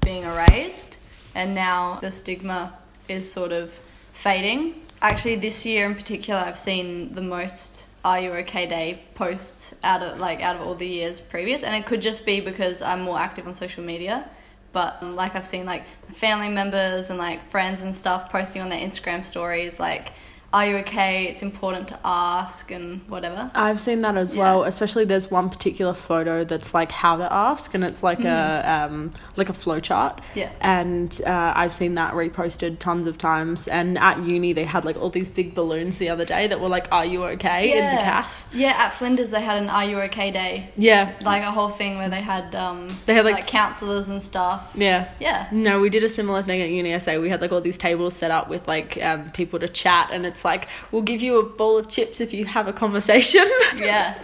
being 0.00 0.22
erased, 0.24 0.98
and 1.34 1.54
now 1.54 1.98
the 2.00 2.10
stigma 2.10 2.72
is 3.08 3.30
sort 3.30 3.52
of 3.52 3.72
fading. 4.14 4.82
Actually, 5.00 5.36
this 5.36 5.64
year 5.66 5.86
in 5.86 5.94
particular, 5.94 6.40
I've 6.40 6.58
seen 6.58 7.14
the 7.14 7.20
most 7.22 7.86
"Are 8.04 8.20
You 8.20 8.32
Okay" 8.32 8.66
Day 8.66 9.02
posts 9.14 9.74
out 9.84 10.02
of 10.02 10.18
like 10.18 10.40
out 10.40 10.56
of 10.56 10.62
all 10.62 10.74
the 10.74 10.86
years 10.86 11.20
previous, 11.20 11.62
and 11.62 11.74
it 11.74 11.86
could 11.86 12.00
just 12.00 12.24
be 12.24 12.40
because 12.40 12.82
I'm 12.82 13.02
more 13.02 13.18
active 13.18 13.46
on 13.46 13.54
social 13.54 13.84
media. 13.84 14.30
But 14.72 15.02
like 15.02 15.34
I've 15.34 15.46
seen 15.46 15.66
like 15.66 15.84
family 16.12 16.48
members 16.48 17.10
and 17.10 17.18
like 17.18 17.42
friends 17.48 17.82
and 17.82 17.94
stuff 17.94 18.30
posting 18.30 18.62
on 18.62 18.68
their 18.68 18.80
Instagram 18.80 19.24
stories 19.24 19.80
like, 19.80 20.12
"Are 20.52 20.66
you 20.66 20.76
okay?" 20.78 21.26
It's 21.28 21.42
important 21.42 21.88
to 21.88 21.98
ask 22.04 22.70
and 22.70 23.00
whatever. 23.08 23.50
I've 23.54 23.80
seen 23.80 24.00
that 24.02 24.16
as 24.16 24.34
Yeah. 24.34 24.40
well. 24.42 24.64
Especially 24.64 25.04
there's 25.04 25.30
one 25.30 25.48
particular 25.50 25.94
photo 25.94 26.44
that's 26.44 26.72
like 26.74 26.90
how 26.90 27.16
to 27.16 27.32
ask, 27.32 27.74
and 27.74 27.84
it's 27.84 28.02
like 28.02 28.24
a 28.24 28.86
um, 28.88 29.10
like 29.36 29.48
a 29.48 29.52
flow 29.54 29.80
chart. 29.80 30.20
Yeah. 30.34 30.50
And 30.60 31.20
uh, 31.26 31.52
I've 31.56 31.72
seen 31.72 31.94
that 31.96 32.14
reposted 32.14 32.78
tons 32.78 33.06
of 33.06 33.18
times. 33.18 33.68
And 33.68 33.98
at 33.98 34.18
uni, 34.22 34.52
they 34.52 34.64
had 34.64 34.84
like 34.84 34.96
all 35.00 35.10
these 35.10 35.28
big 35.28 35.54
balloons 35.54 35.98
the 35.98 36.08
other 36.08 36.24
day 36.24 36.46
that 36.46 36.60
were 36.60 36.68
like, 36.68 36.88
"Are 36.92 37.04
you 37.04 37.24
okay?" 37.24 37.78
in 37.78 37.84
the 37.96 38.02
calf. 38.02 38.46
Yeah, 38.52 38.74
at 38.78 38.92
Flinders 38.94 39.30
they 39.30 39.40
had 39.40 39.58
an 39.62 39.68
"Are 39.68 39.84
you 39.84 39.98
okay?" 40.02 40.30
day, 40.30 40.70
Yeah. 40.76 41.12
like 41.24 41.42
a 41.42 41.50
whole 41.50 41.70
thing 41.70 41.98
where 41.98 42.08
they 42.08 42.20
had 42.20 42.54
um 42.54 42.88
They 43.06 43.14
had, 43.14 43.24
like, 43.24 43.46
counselors 43.46 44.08
and 44.08 44.22
stuff. 44.22 44.70
Yeah. 44.74 45.08
Yeah. 45.20 45.46
No, 45.52 45.80
we 45.80 45.90
did 45.90 46.04
a 46.04 46.08
similar 46.08 46.42
thing 46.42 46.60
at 46.60 46.68
UniSA. 46.70 47.20
We 47.20 47.28
had 47.28 47.40
like 47.40 47.52
all 47.52 47.60
these 47.60 47.78
tables 47.78 48.14
set 48.14 48.30
up 48.30 48.48
with 48.48 48.66
like 48.68 48.98
um, 49.02 49.30
people 49.32 49.58
to 49.58 49.68
chat, 49.68 50.08
and 50.12 50.24
it's 50.26 50.37
like 50.44 50.68
we'll 50.92 51.02
give 51.02 51.22
you 51.22 51.38
a 51.38 51.42
bowl 51.44 51.78
of 51.78 51.88
chips 51.88 52.20
if 52.20 52.32
you 52.32 52.44
have 52.46 52.68
a 52.68 52.72
conversation. 52.72 53.46
Yeah. 53.76 54.16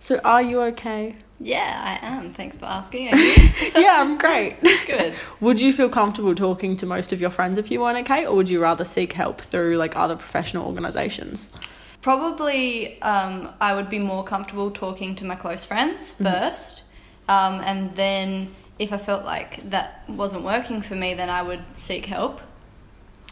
so, 0.00 0.18
are 0.24 0.42
you 0.42 0.60
okay? 0.62 1.16
Yeah, 1.42 1.98
I 2.02 2.06
am. 2.06 2.34
Thanks 2.34 2.58
for 2.58 2.66
asking. 2.66 3.14
Are 3.14 3.16
you? 3.16 3.34
yeah, 3.74 3.96
I'm 4.00 4.18
great. 4.18 4.56
Good. 4.86 5.14
Would 5.40 5.58
you 5.60 5.72
feel 5.72 5.88
comfortable 5.88 6.34
talking 6.34 6.76
to 6.76 6.86
most 6.86 7.12
of 7.14 7.20
your 7.20 7.30
friends 7.30 7.56
if 7.56 7.70
you 7.70 7.80
weren't 7.80 7.96
okay, 8.00 8.26
or 8.26 8.36
would 8.36 8.48
you 8.50 8.60
rather 8.60 8.84
seek 8.84 9.14
help 9.14 9.40
through 9.40 9.76
like 9.78 9.96
other 9.96 10.16
professional 10.16 10.66
organizations? 10.66 11.48
Probably, 12.02 13.00
um, 13.02 13.52
I 13.60 13.74
would 13.74 13.88
be 13.88 13.98
more 13.98 14.24
comfortable 14.24 14.70
talking 14.70 15.14
to 15.16 15.24
my 15.24 15.36
close 15.36 15.64
friends 15.64 16.12
Mm-hmm. 16.14 16.24
first, 16.24 16.84
um, 17.28 17.60
and 17.60 17.94
then 17.94 18.54
if 18.78 18.92
I 18.92 18.98
felt 18.98 19.24
like 19.24 19.70
that 19.70 20.02
wasn't 20.08 20.44
working 20.44 20.80
for 20.82 20.94
me, 20.94 21.14
then 21.14 21.30
I 21.30 21.42
would 21.42 21.62
seek 21.74 22.06
help 22.06 22.40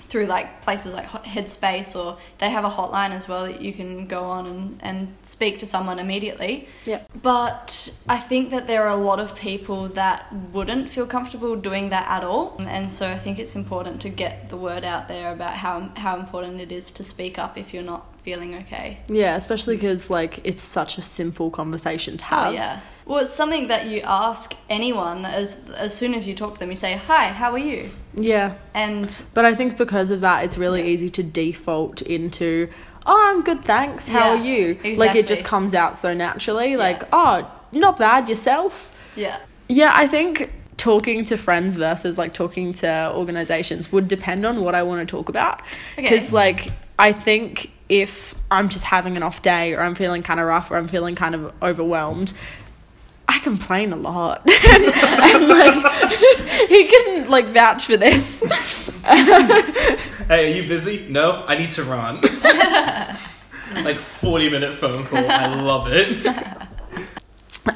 through 0.08 0.26
like 0.26 0.62
places 0.62 0.94
like 0.94 1.06
Headspace, 1.06 1.94
or 1.94 2.18
they 2.38 2.50
have 2.50 2.64
a 2.64 2.70
hotline 2.70 3.10
as 3.10 3.28
well 3.28 3.44
that 3.44 3.60
you 3.60 3.72
can 3.72 4.06
go 4.06 4.24
on 4.24 4.46
and, 4.46 4.80
and 4.82 5.14
speak 5.24 5.58
to 5.58 5.66
someone 5.66 5.98
immediately. 5.98 6.68
Yeah. 6.84 7.02
But 7.22 7.98
I 8.08 8.18
think 8.18 8.50
that 8.50 8.66
there 8.66 8.84
are 8.84 8.88
a 8.88 8.96
lot 8.96 9.20
of 9.20 9.36
people 9.36 9.88
that 9.88 10.32
wouldn't 10.52 10.88
feel 10.88 11.06
comfortable 11.06 11.56
doing 11.56 11.90
that 11.90 12.08
at 12.08 12.24
all. 12.24 12.56
And 12.58 12.90
so 12.90 13.10
I 13.10 13.18
think 13.18 13.38
it's 13.38 13.54
important 13.54 14.00
to 14.02 14.08
get 14.08 14.48
the 14.48 14.56
word 14.56 14.84
out 14.84 15.08
there 15.08 15.32
about 15.32 15.54
how, 15.54 15.90
how 15.96 16.18
important 16.18 16.60
it 16.60 16.72
is 16.72 16.90
to 16.92 17.04
speak 17.04 17.38
up 17.38 17.58
if 17.58 17.74
you're 17.74 17.82
not 17.82 18.06
feeling 18.28 18.54
okay. 18.62 18.98
Yeah, 19.08 19.36
especially 19.36 19.76
because 19.76 20.10
like 20.10 20.34
it's 20.50 20.62
such 20.62 20.98
a 20.98 21.02
simple 21.02 21.50
conversation 21.50 22.16
to 22.18 22.24
oh, 22.24 22.28
have. 22.28 22.46
Oh, 22.48 22.50
yeah. 22.62 22.80
Well, 23.06 23.18
it's 23.24 23.32
something 23.32 23.68
that 23.68 23.86
you 23.86 24.02
ask 24.04 24.54
anyone 24.68 25.24
as, 25.24 25.66
as 25.70 25.96
soon 25.96 26.12
as 26.12 26.28
you 26.28 26.34
talk 26.34 26.52
to 26.54 26.60
them. 26.60 26.68
You 26.68 26.76
say, 26.76 26.92
Hi, 27.08 27.28
how 27.28 27.50
are 27.52 27.64
you? 27.72 27.90
Yeah. 28.14 28.56
And 28.74 29.06
But 29.32 29.44
I 29.46 29.54
think 29.54 29.78
because 29.78 30.10
of 30.10 30.20
that, 30.20 30.44
it's 30.44 30.58
really 30.58 30.82
Yeah. 30.82 30.92
easy 30.94 31.08
to 31.18 31.22
default 31.22 32.02
into, 32.02 32.68
oh, 33.06 33.18
I'm 33.30 33.40
good, 33.42 33.62
thanks. 33.64 34.08
How 34.08 34.34
Yeah, 34.34 34.40
are 34.40 34.44
you? 34.44 34.96
Like 34.96 35.16
it 35.16 35.26
just 35.26 35.44
comes 35.44 35.72
out 35.74 35.96
so 35.96 36.12
naturally. 36.12 36.76
Like, 36.76 37.02
oh, 37.12 37.50
not 37.72 37.96
bad 37.98 38.28
yourself. 38.28 38.92
yeah. 39.16 39.38
Yeah, 39.70 39.92
I 39.94 40.06
think 40.06 40.50
talking 40.78 41.24
to 41.26 41.36
friends 41.36 41.76
versus 41.76 42.16
like 42.18 42.32
talking 42.32 42.72
to 42.72 43.12
organizations 43.14 43.90
would 43.92 44.06
depend 44.08 44.46
on 44.46 44.60
what 44.64 44.74
I 44.74 44.82
want 44.82 45.06
to 45.06 45.10
talk 45.16 45.28
about. 45.28 45.60
Okay. 45.94 46.02
Because, 46.02 46.32
like, 46.32 46.70
I 46.98 47.12
think 47.12 47.70
if 47.88 48.34
I'm 48.50 48.68
just 48.68 48.84
having 48.84 49.16
an 49.16 49.22
off 49.22 49.42
day 49.42 49.74
or 49.74 49.80
I'm 49.80 49.94
feeling 49.94 50.22
kind 50.22 50.40
of 50.40 50.46
rough 50.46 50.70
or 50.70 50.76
I'm 50.76 50.88
feeling 50.88 51.14
kind 51.14 51.34
of 51.34 51.52
overwhelmed, 51.62 52.34
I 53.28 53.38
complain 53.40 53.92
a 53.92 53.96
lot. 53.96 54.48
and, 54.68 54.84
and, 54.84 55.48
like, 55.48 55.92
he 56.68 56.86
can 56.88 57.30
like 57.30 57.46
vouch 57.46 57.84
for 57.84 57.96
this. 57.96 58.40
Hey, 59.04 60.52
are 60.52 60.56
you 60.56 60.66
busy? 60.66 61.06
No, 61.08 61.44
I 61.46 61.56
need 61.56 61.70
to 61.72 61.84
run. 61.84 62.20
like 63.84 63.96
forty 63.96 64.50
minute 64.50 64.74
phone 64.74 65.04
call. 65.06 65.18
I 65.18 65.54
love 65.60 65.88
it. 65.90 66.26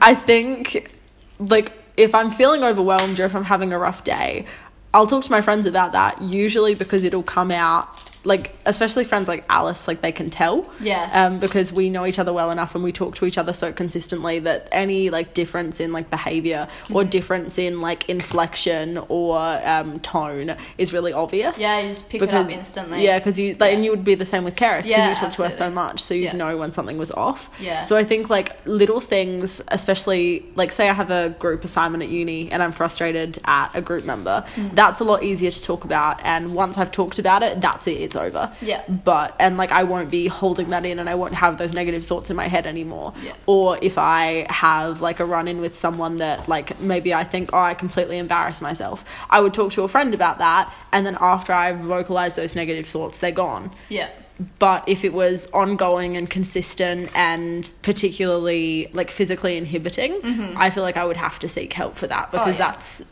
I 0.01 0.15
think, 0.15 0.91
like, 1.39 1.73
if 1.97 2.15
I'm 2.15 2.31
feeling 2.31 2.65
overwhelmed 2.65 3.21
or 3.21 3.25
if 3.25 3.37
I'm 3.37 3.45
having 3.45 3.73
a 3.73 3.79
rough 3.79 4.05
day, 4.05 4.47
I'll 4.95 5.07
talk 5.07 5.25
to 5.25 5.31
my 5.31 5.41
friends 5.41 5.67
about 5.67 5.93
that, 5.93 6.21
usually 6.23 6.75
because 6.75 7.05
it'll 7.05 7.23
come 7.23 7.51
out, 7.51 7.89
like, 8.25 8.55
especially 8.67 9.05
friends 9.05 9.27
like 9.29 9.45
Alice, 9.49 9.89
like, 9.89 10.01
they 10.01 10.13
can 10.13 10.31
tell. 10.31 10.71
Yeah. 10.81 11.11
Um, 11.13 11.39
because 11.41 11.73
we 11.73 11.91
know 11.91 12.07
each 12.07 12.19
other 12.19 12.33
well 12.33 12.51
enough 12.51 12.75
and 12.75 12.85
we 12.85 12.93
talk 12.93 13.17
to 13.17 13.25
each 13.27 13.37
other 13.39 13.53
so 13.53 13.73
consistently 13.73 14.39
that 14.41 14.69
any, 14.71 15.11
like, 15.11 15.35
difference 15.35 15.81
in, 15.81 15.93
like, 15.93 16.09
behavior 16.11 16.69
Mm-hmm. 16.85 16.97
or 16.97 17.05
difference 17.05 17.59
in, 17.59 17.81
like, 17.81 18.09
inflection 18.09 18.99
or 19.09 19.39
um, 19.65 19.99
tone 20.01 20.57
is 20.79 20.93
really 20.93 21.13
obvious. 21.13 21.61
Yeah, 21.61 21.81
you 21.81 21.89
just 21.89 22.09
pick 22.09 22.23
it 22.23 22.33
up 22.33 22.49
instantly. 22.51 23.03
Yeah, 23.05 23.19
because 23.19 23.39
you, 23.39 23.57
like, 23.59 23.75
and 23.75 23.85
you 23.85 23.91
would 23.91 24.05
be 24.05 24.15
the 24.15 24.25
same 24.25 24.45
with 24.45 24.55
Karis 24.57 24.79
because 24.85 24.91
Yeah, 24.91 25.09
you 25.11 25.17
talk 25.17 25.33
to 25.33 25.43
her 25.45 25.51
so 25.51 25.71
much, 25.71 26.01
so 26.01 26.15
you'd 26.15 26.25
Yeah. 26.25 26.33
know 26.37 26.57
when 26.57 26.73
something 26.73 26.99
was 26.99 27.11
off. 27.11 27.51
Yeah. 27.61 27.83
So 27.83 27.97
I 27.97 28.05
think 28.05 28.31
like 28.31 28.57
little 28.67 29.01
things, 29.01 29.61
especially 29.69 30.45
like 30.55 30.71
say 30.73 30.89
I 30.89 30.93
have 30.93 31.11
a 31.11 31.31
group 31.31 31.65
assignment 31.65 32.03
at 32.05 32.09
uni 32.11 32.51
and 32.51 32.63
I'm 32.63 32.73
frustrated 32.73 33.39
at 33.45 33.71
a 33.75 33.81
group 33.81 34.05
member, 34.05 34.45
Mm. 34.57 34.75
that's 34.75 35.01
a 35.01 35.05
lot 35.05 35.23
easier 35.23 35.51
to 35.51 35.63
talk 35.63 35.85
about. 35.85 36.21
And 36.25 36.55
once 36.55 36.79
I've 36.79 36.91
talked 36.91 37.19
about 37.19 37.43
it, 37.43 37.61
that's 37.61 37.87
it, 37.87 38.12
it's 38.13 38.17
over. 38.17 38.53
Yeah. 38.61 38.83
But 38.89 39.35
and 39.39 39.57
like 39.57 39.73
I 39.73 39.83
won't 39.85 40.11
be 40.11 40.27
holding 40.27 40.71
that 40.71 40.85
in 40.85 40.99
and 40.99 41.09
I 41.09 41.15
won't 41.15 41.35
have 41.35 41.57
those 41.57 41.73
negative 41.73 42.05
thoughts 42.05 42.31
in 42.31 42.37
my 42.37 42.49
head 42.49 42.67
anymore. 42.67 43.15
Yeah. 43.23 43.35
Or 43.47 43.79
if 43.83 43.97
I 43.99 44.47
have 44.51 45.01
like 45.01 45.21
a 45.21 45.25
run 45.25 45.49
in 45.49 45.61
with 45.61 45.75
someone 45.75 46.17
that 46.19 46.49
like 46.49 46.79
maybe 46.81 47.15
I 47.15 47.25
think, 47.25 47.51
oh, 47.53 47.59
I 47.59 47.75
completely 47.75 48.19
embarrass 48.19 48.61
myself, 48.61 49.05
I 49.31 49.41
would 49.41 49.55
talk 49.55 49.73
to 49.73 49.83
a 49.83 49.89
friend 49.89 50.15
about 50.15 50.39
that. 50.39 50.73
And 50.93 51.07
then 51.07 51.17
after 51.21 51.53
I've 51.53 51.79
vocalized 51.79 52.37
those 52.37 52.55
negative 52.55 52.87
thoughts, 52.87 53.19
they're 53.21 53.31
gone 53.33 53.71
Yeah. 53.89 54.09
but 54.59 54.83
if 54.89 55.05
it 55.05 55.13
was 55.13 55.47
ongoing 55.53 56.17
and 56.17 56.29
consistent 56.29 57.11
and 57.17 57.73
particularly 57.83 58.89
like 58.93 59.11
physically 59.11 59.57
inhibiting 59.57 60.13
i 60.57 60.69
feel 60.71 60.83
like 60.83 60.97
i 60.97 61.05
would 61.05 61.17
have 61.17 61.39
to 61.39 61.49
seek 61.49 61.73
help 61.73 61.95
for 61.97 62.07
that 62.09 62.31
because 62.31 62.57
Mm-hmm. 62.57 62.63
Oh, 62.63 62.67
yeah. 62.67 62.71
that's 62.73 63.03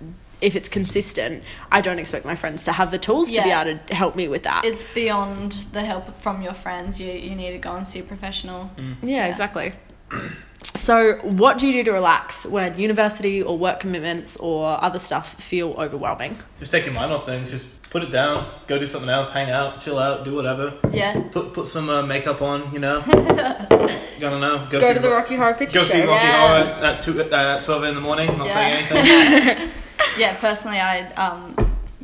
if 0.41 0.57
it's 0.57 0.69
consistent 0.69 1.43
i 1.71 1.81
don't 1.81 1.99
expect 1.99 2.25
my 2.25 2.35
friends 2.35 2.65
to 2.65 2.73
have 2.73 2.91
the 2.91 2.99
tools 2.99 3.29
to 3.31 3.43
be 3.43 3.51
able 3.51 3.79
to 3.79 3.95
help 3.95 4.15
me 4.17 4.27
with 4.29 4.43
that 4.45 4.65
It's 4.65 4.85
beyond 4.95 5.53
the 5.73 5.83
help 5.83 6.17
from 6.19 6.43
your 6.43 6.55
friends. 6.55 7.01
You, 7.01 7.13
you 7.13 7.35
need 7.35 7.51
to 7.53 7.59
go 7.59 7.73
and 7.75 7.87
see 7.87 8.01
a 8.01 8.03
professional. 8.03 8.71
yeah, 8.79 8.95
yeah. 9.03 9.27
exactly 9.27 9.73
so 10.77 11.15
what 11.23 11.59
do 11.59 11.67
you 11.67 11.73
do 11.73 11.83
to 11.85 11.93
relax 11.93 12.47
when 12.47 12.79
university 12.79 13.43
or 13.43 13.57
work 13.59 13.81
commitments 13.81 14.37
or 14.37 14.83
other 14.83 14.99
stuff 14.99 15.35
feel 15.41 15.73
overwhelming 15.73 16.37
Just 16.59 16.71
take 16.73 16.85
your 16.85 16.95
mind 16.95 17.13
off 17.13 17.27
things. 17.27 17.51
Just 17.51 17.67
put 17.91 18.03
it 18.05 18.13
down. 18.13 18.49
Go 18.69 18.79
do 18.79 18.87
something 18.87 19.11
else. 19.11 19.33
Hang 19.33 19.51
out. 19.51 19.81
Chill 19.81 19.99
out. 19.99 20.25
Do 20.25 20.35
whatever. 20.35 20.75
Yeah. 20.93 21.21
Put 21.33 21.53
put 21.55 21.67
some 21.67 21.89
uh, 21.91 22.03
makeup 22.03 22.41
on. 22.43 22.73
You 22.73 22.79
know. 22.79 23.01
Gotta 24.21 24.39
know. 24.39 24.67
Go, 24.71 24.79
go 24.81 24.89
see 24.89 24.95
to 24.95 25.01
the 25.01 25.09
Ro- 25.09 25.17
rocky 25.17 25.37
horror 25.37 25.55
picture 25.55 25.79
Go 25.81 25.85
show 25.85 25.95
see 25.95 26.03
Rocky 26.05 26.27
Yeah. 26.27 26.41
Horror 26.41 26.71
at, 26.71 26.85
at, 26.95 27.01
two, 27.01 27.21
uh, 27.21 27.57
at 27.59 27.65
twelve 27.65 27.83
in 27.85 27.95
the 27.95 28.01
morning. 28.01 28.29
I'm 28.31 28.39
not 28.39 28.49
Yeah. 28.49 28.55
saying 28.55 28.87
anything. 28.93 29.71
Yeah, 30.19 30.35
personally, 30.37 30.79
I 30.81 31.13
um, 31.15 31.55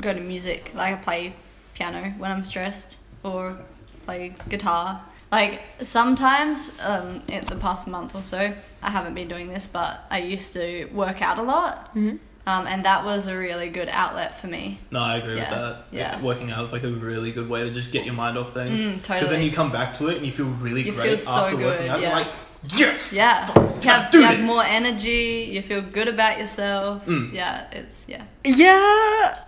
go 0.01 0.13
to 0.13 0.19
music. 0.19 0.71
Like, 0.73 0.93
I 0.93 0.97
play 0.97 1.33
piano 1.75 2.13
when 2.17 2.31
I'm 2.31 2.43
stressed 2.43 2.99
or 3.23 3.57
play 4.05 4.33
guitar. 4.49 5.01
Like, 5.31 5.61
sometimes, 5.81 6.79
um, 6.81 7.21
in 7.29 7.43
the 7.45 7.57
past 7.57 7.87
month 7.87 8.15
or 8.15 8.21
so, 8.21 8.53
I 8.81 8.89
haven't 8.89 9.13
been 9.13 9.27
doing 9.27 9.49
this, 9.49 9.67
but 9.67 10.01
I 10.09 10.19
used 10.19 10.53
to 10.53 10.85
work 10.85 11.21
out 11.21 11.37
a 11.37 11.41
lot. 11.43 11.93
Mhm. 11.95 12.19
Um, 12.45 12.65
and 12.65 12.85
that 12.85 13.03
was 13.03 13.27
a 13.27 13.37
really 13.37 13.67
good 13.67 13.89
outlet 13.91 14.39
for 14.39 14.47
me. 14.47 14.79
No, 14.89 15.01
I 15.01 15.17
agree 15.17 15.35
Yeah, 15.35 15.49
with 15.49 15.59
that. 15.59 15.83
yeah. 15.91 16.21
Working 16.21 16.49
out 16.49 16.63
is 16.63 16.71
like 16.71 16.83
a 16.83 16.89
really 16.89 17.33
good 17.33 17.49
way 17.49 17.63
to 17.63 17.69
just 17.69 17.91
get 17.91 18.05
your 18.05 18.13
mind 18.13 18.37
off 18.37 18.53
things. 18.53 18.81
Mm, 18.81 19.01
Because 19.01 19.29
then 19.29 19.43
you 19.43 19.51
come 19.51 19.69
back 19.69 19.91
to 19.97 20.07
it 20.07 20.15
and 20.15 20.25
you 20.25 20.31
feel 20.31 20.45
really 20.45 20.83
You 20.83 20.93
great 20.93 21.09
feel 21.09 21.17
so 21.17 21.31
after 21.41 21.57
working 21.57 21.89
out. 21.89 21.99
Yeah. 21.99 22.15
like, 22.15 22.27
yes. 22.75 23.13
Yeah. 23.13 23.47
You 23.81 23.89
have, 23.93 24.11
do 24.11 24.19
you 24.19 24.25
have 24.25 24.43
more 24.45 24.63
energy, 24.63 25.49
you 25.53 25.61
feel 25.61 25.81
good 25.81 26.07
about 26.07 26.39
yourself. 26.39 27.05
Mm. 27.05 27.31
Yeah, 27.33 27.67
it's, 27.71 28.07
yeah. 28.09 28.23
yeah 28.43 29.35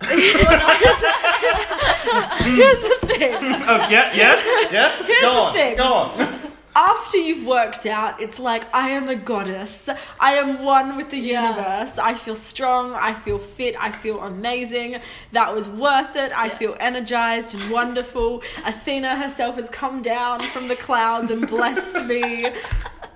here's 2.44 2.82
the 2.82 2.96
thing 3.06 3.34
Oh 3.34 3.86
yeah, 3.90 4.12
yes, 4.14 4.44
yeah. 4.72 4.92
Here's 5.04 5.20
go 5.22 5.34
the 5.34 5.40
on, 5.40 5.54
thing. 5.54 5.76
go 5.76 5.84
on. 5.92 6.38
after 6.76 7.18
you've 7.18 7.46
worked 7.46 7.84
out, 7.86 8.20
it's 8.20 8.38
like 8.38 8.72
I 8.74 8.90
am 8.90 9.08
a 9.08 9.16
goddess. 9.16 9.88
I 10.20 10.32
am 10.34 10.62
one 10.64 10.96
with 10.96 11.10
the 11.10 11.18
Yeah. 11.18 11.50
universe. 11.50 11.98
I 11.98 12.14
feel 12.14 12.36
strong. 12.36 12.94
I 12.94 13.12
feel 13.14 13.38
fit. 13.38 13.74
I 13.78 13.90
feel 13.90 14.20
amazing. 14.20 14.98
That 15.32 15.52
was 15.54 15.68
worth 15.68 16.14
it. 16.16 16.32
I 16.32 16.46
Yeah. 16.46 16.54
feel 16.60 16.76
energized 16.80 17.52
and 17.54 17.70
wonderful. 17.70 18.42
Athena 18.64 19.16
herself 19.16 19.56
has 19.56 19.68
come 19.68 20.00
down 20.02 20.40
from 20.52 20.68
the 20.68 20.76
clouds 20.76 21.30
and 21.30 21.46
blessed 21.48 22.04
me. 22.04 22.46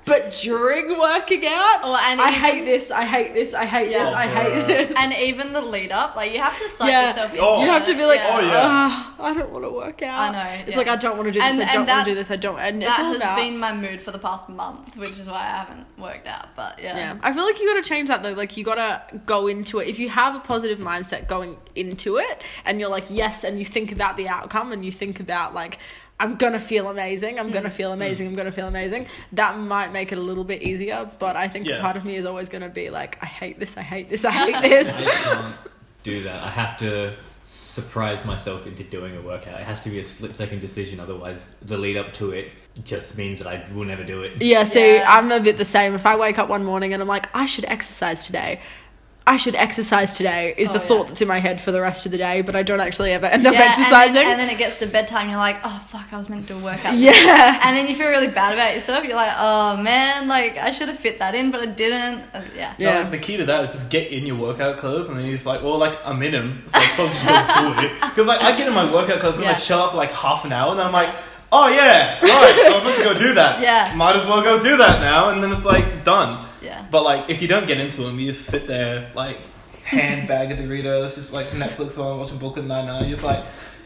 But 0.06 0.38
during 0.42 0.98
working 0.98 1.46
out, 1.46 1.80
Oh, 1.82 1.96
and 1.98 2.20
I 2.20 2.28
even- 2.28 2.40
hate 2.40 2.64
this. 2.66 2.90
I 2.90 3.04
hate 3.04 3.32
this. 3.32 3.54
I 3.54 3.64
hate 3.64 3.90
Yeah. 3.90 4.04
this. 4.04 4.14
I 4.14 4.26
hate 4.26 4.52
Oh, 4.52 4.66
this. 4.66 4.92
And 4.98 5.12
even 5.14 5.52
the 5.54 5.62
lead 5.62 5.92
up, 5.92 6.14
like 6.14 6.32
you 6.32 6.40
have 6.40 6.58
to 6.58 6.68
suck 6.68 6.88
Yeah. 6.88 7.08
yourself 7.08 7.30
into 7.32 7.42
Oh. 7.42 7.60
you 7.62 7.70
have 7.70 7.84
to 7.86 7.94
be 7.94 8.04
like, 8.04 8.18
Yeah. 8.20 8.36
Oh, 8.36 8.40
yeah. 8.40 9.14
"Ugh, 9.18 9.20
I 9.20 9.34
don't 9.34 9.50
want 9.50 9.64
to 9.64 9.70
work 9.70 10.02
out. 10.02 10.18
I 10.18 10.32
know, 10.32 10.50
It's 10.66 10.72
yeah. 10.72 10.76
like 10.76 10.88
I 10.88 10.96
don't 10.96 11.16
want 11.16 11.28
to 11.28 11.32
do 11.32 11.40
this. 11.40 11.50
And- 11.50 11.60
I 11.60 11.64
and 11.64 11.72
don't 11.72 11.86
want 11.86 12.04
to 12.04 12.10
do 12.10 12.14
this. 12.16 12.30
I 12.30 12.36
don't. 12.36 12.58
And 12.58 12.82
that 12.82 12.88
it's 12.90 12.98
all 12.98 13.04
has 13.06 13.16
about. 13.16 13.36
been 13.36 13.58
my 13.58 13.72
mood 13.72 14.00
for 14.02 14.10
the 14.10 14.18
past 14.18 14.48
month, 14.50 14.96
which 14.96 15.18
is 15.18 15.26
why 15.28 15.36
I 15.40 15.56
haven't 15.56 15.86
worked 15.98 16.28
out. 16.28 16.48
But 16.54 16.80
yeah, 16.82 16.96
Yeah. 16.96 17.14
I 17.22 17.32
feel 17.32 17.44
like 17.44 17.58
you 17.58 17.66
got 17.72 17.82
to 17.82 17.88
change 17.88 18.08
that 18.08 18.22
though. 18.22 18.32
Like 18.32 18.56
you 18.58 18.64
got 18.64 18.74
to 18.74 19.00
go 19.24 19.46
into 19.46 19.78
it. 19.78 19.88
If 19.88 19.98
you 19.98 20.10
have 20.10 20.34
a 20.34 20.40
positive 20.40 20.78
mindset 20.80 21.28
going 21.28 21.56
into 21.74 22.18
it 22.18 22.42
and 22.66 22.78
you're 22.78 22.90
like, 22.90 23.06
yes, 23.08 23.42
and 23.42 23.58
you 23.58 23.64
think 23.64 23.90
about 23.90 24.18
the 24.18 24.28
outcome 24.28 24.70
and 24.72 24.84
you 24.84 24.92
think 24.92 25.18
about 25.18 25.54
like, 25.54 25.78
I'm 26.20 26.36
going 26.36 26.52
to 26.52 26.60
feel 26.60 26.88
amazing. 26.88 27.38
I'm 27.40 27.48
Mm. 27.50 27.52
going 27.52 27.64
to 27.64 27.70
feel 27.70 27.92
amazing. 27.92 28.28
I'm 28.28 28.34
going 28.34 28.46
to 28.46 28.52
feel 28.52 28.68
amazing. 28.68 29.06
That 29.32 29.58
might 29.58 29.92
make 29.92 30.12
it 30.12 30.18
a 30.18 30.20
little 30.20 30.44
bit 30.44 30.62
easier. 30.62 31.10
But 31.18 31.36
I 31.36 31.48
think 31.48 31.66
Yeah. 31.66 31.80
part 31.80 31.96
of 31.96 32.04
me 32.04 32.14
is 32.16 32.24
always 32.24 32.48
going 32.48 32.62
to 32.62 32.68
be 32.68 32.88
like, 32.90 33.18
I 33.20 33.26
hate 33.26 33.58
this. 33.58 33.76
I 33.76 33.82
hate 33.82 34.08
this. 34.08 34.24
I 34.24 34.30
hate 34.44 34.62
this. 34.62 34.88
I 34.96 35.04
can't 35.10 35.54
do 36.04 36.22
that. 36.22 36.42
I 36.42 36.50
have 36.50 36.76
to 36.78 37.12
surprise 37.42 38.24
myself 38.24 38.66
into 38.66 38.82
doing 38.84 39.16
a 39.16 39.20
workout. 39.20 39.60
It 39.60 39.64
has 39.66 39.80
to 39.82 39.90
be 39.90 39.98
a 39.98 40.04
split 40.04 40.34
second 40.34 40.60
decision, 40.60 40.98
otherwise, 40.98 41.54
the 41.62 41.76
lead 41.76 41.96
up 41.98 42.12
to 42.14 42.30
it 42.30 42.50
just 42.84 43.18
means 43.18 43.38
that 43.40 43.48
I 43.48 43.64
will 43.74 43.84
never 43.84 44.02
do 44.02 44.22
it. 44.22 44.40
Yeah, 44.40 44.64
see, 44.64 44.96
Yeah. 44.96 45.12
I'm 45.18 45.30
a 45.30 45.40
bit 45.40 45.58
the 45.58 45.64
same. 45.64 45.94
If 45.94 46.06
I 46.06 46.16
wake 46.16 46.38
up 46.38 46.48
one 46.48 46.64
morning 46.64 46.92
and 46.92 47.02
I'm 47.02 47.08
like, 47.08 47.28
I 47.36 47.44
should 47.46 47.66
exercise 47.66 48.24
today. 48.26 48.60
I 49.26 49.38
should 49.38 49.54
exercise 49.54 50.12
today 50.12 50.52
is 50.58 50.68
the 50.70 50.76
Oh, 50.76 50.78
thought 50.80 51.06
that's 51.08 51.22
in 51.22 51.28
my 51.28 51.38
head 51.38 51.58
for 51.58 51.72
the 51.72 51.80
rest 51.80 52.04
of 52.04 52.12
the 52.12 52.18
day, 52.18 52.42
but 52.42 52.54
I 52.54 52.62
don't 52.62 52.80
actually 52.80 53.10
ever 53.12 53.24
end 53.24 53.46
up 53.46 53.54
Yeah, 53.54 53.62
exercising. 53.62 54.08
And 54.08 54.14
then, 54.16 54.30
and 54.32 54.40
then 54.40 54.50
it 54.50 54.58
gets 54.58 54.78
to 54.80 54.86
bedtime, 54.86 55.30
you're 55.30 55.38
like, 55.38 55.56
oh 55.64 55.82
fuck, 55.88 56.12
I 56.12 56.18
was 56.18 56.28
meant 56.28 56.46
to 56.48 56.54
work 56.56 56.84
out. 56.84 56.92
workout. 56.92 56.98
yeah. 56.98 57.60
And 57.64 57.74
then 57.74 57.86
you 57.88 57.94
feel 57.94 58.08
really 58.08 58.26
bad 58.28 58.52
about 58.52 58.74
yourself. 58.74 59.02
You're 59.02 59.16
like, 59.16 59.32
oh 59.38 59.78
man, 59.78 60.28
like 60.28 60.58
I 60.58 60.70
should 60.72 60.88
have 60.88 60.98
fit 60.98 61.20
that 61.20 61.34
in, 61.34 61.50
but 61.50 61.60
I 61.62 61.66
didn't. 61.66 62.20
Uh, 62.34 62.42
yeah. 62.54 62.74
No, 62.78 62.84
Yeah. 62.90 62.98
like, 63.00 63.12
the 63.12 63.18
key 63.18 63.38
to 63.38 63.46
that 63.46 63.64
is 63.64 63.72
just 63.72 63.88
get 63.88 64.12
in 64.12 64.26
your 64.26 64.36
workout 64.36 64.76
clothes, 64.76 65.08
and 65.08 65.16
then 65.16 65.24
you're 65.24 65.34
just 65.36 65.46
like, 65.46 65.62
well, 65.62 65.78
like 65.78 65.96
I'm 66.04 66.22
in 66.22 66.32
them, 66.32 66.62
so 66.66 66.78
I 66.78 66.84
probably 66.88 67.14
just 67.14 67.24
go 67.26 67.80
do 67.80 67.86
it. 67.86 67.92
Because 68.14 68.26
like 68.26 68.42
I 68.42 68.54
get 68.56 68.68
in 68.68 68.74
my 68.74 68.92
workout 68.92 69.20
clothes 69.20 69.36
and 69.36 69.44
Yeah. 69.44 69.52
I 69.52 69.54
chill 69.54 69.78
out 69.78 69.92
for 69.92 69.96
like 69.96 70.10
half 70.12 70.44
an 70.44 70.52
hour, 70.52 70.68
and 70.70 70.78
then 70.78 70.84
I'm 70.86 70.92
like, 70.92 71.08
oh 71.50 71.68
yeah, 71.68 72.20
right, 72.20 72.68
I 72.70 72.74
was 72.74 72.84
meant 72.84 72.96
to 72.98 73.02
go 73.04 73.14
do 73.18 73.32
that. 73.34 73.60
Yeah. 73.62 73.94
might 73.96 74.16
as 74.16 74.26
well 74.26 74.42
go 74.42 74.60
do 74.62 74.76
that 74.76 75.00
now, 75.00 75.30
and 75.30 75.42
then 75.42 75.50
it's 75.50 75.64
like 75.64 76.04
done. 76.04 76.43
Yeah. 76.64 76.86
But 76.90 77.02
like 77.02 77.30
if 77.30 77.42
you 77.42 77.48
don't 77.48 77.66
get 77.66 77.78
into 77.78 78.02
them, 78.02 78.18
you 78.18 78.28
just 78.28 78.46
sit 78.46 78.66
there 78.66 79.10
like 79.14 79.38
hand 79.84 80.26
bag 80.26 80.50
of 80.50 80.58
Doritos, 80.58 81.14
just 81.14 81.32
like 81.32 81.46
Netflix 81.48 81.98
on 81.98 82.18
watching 82.18 82.38
Brooklyn 82.38 82.66
Nine 82.68 82.86
Nine. 82.86 83.02
You're 83.02 83.12
just 83.12 83.24
like, 83.24 83.44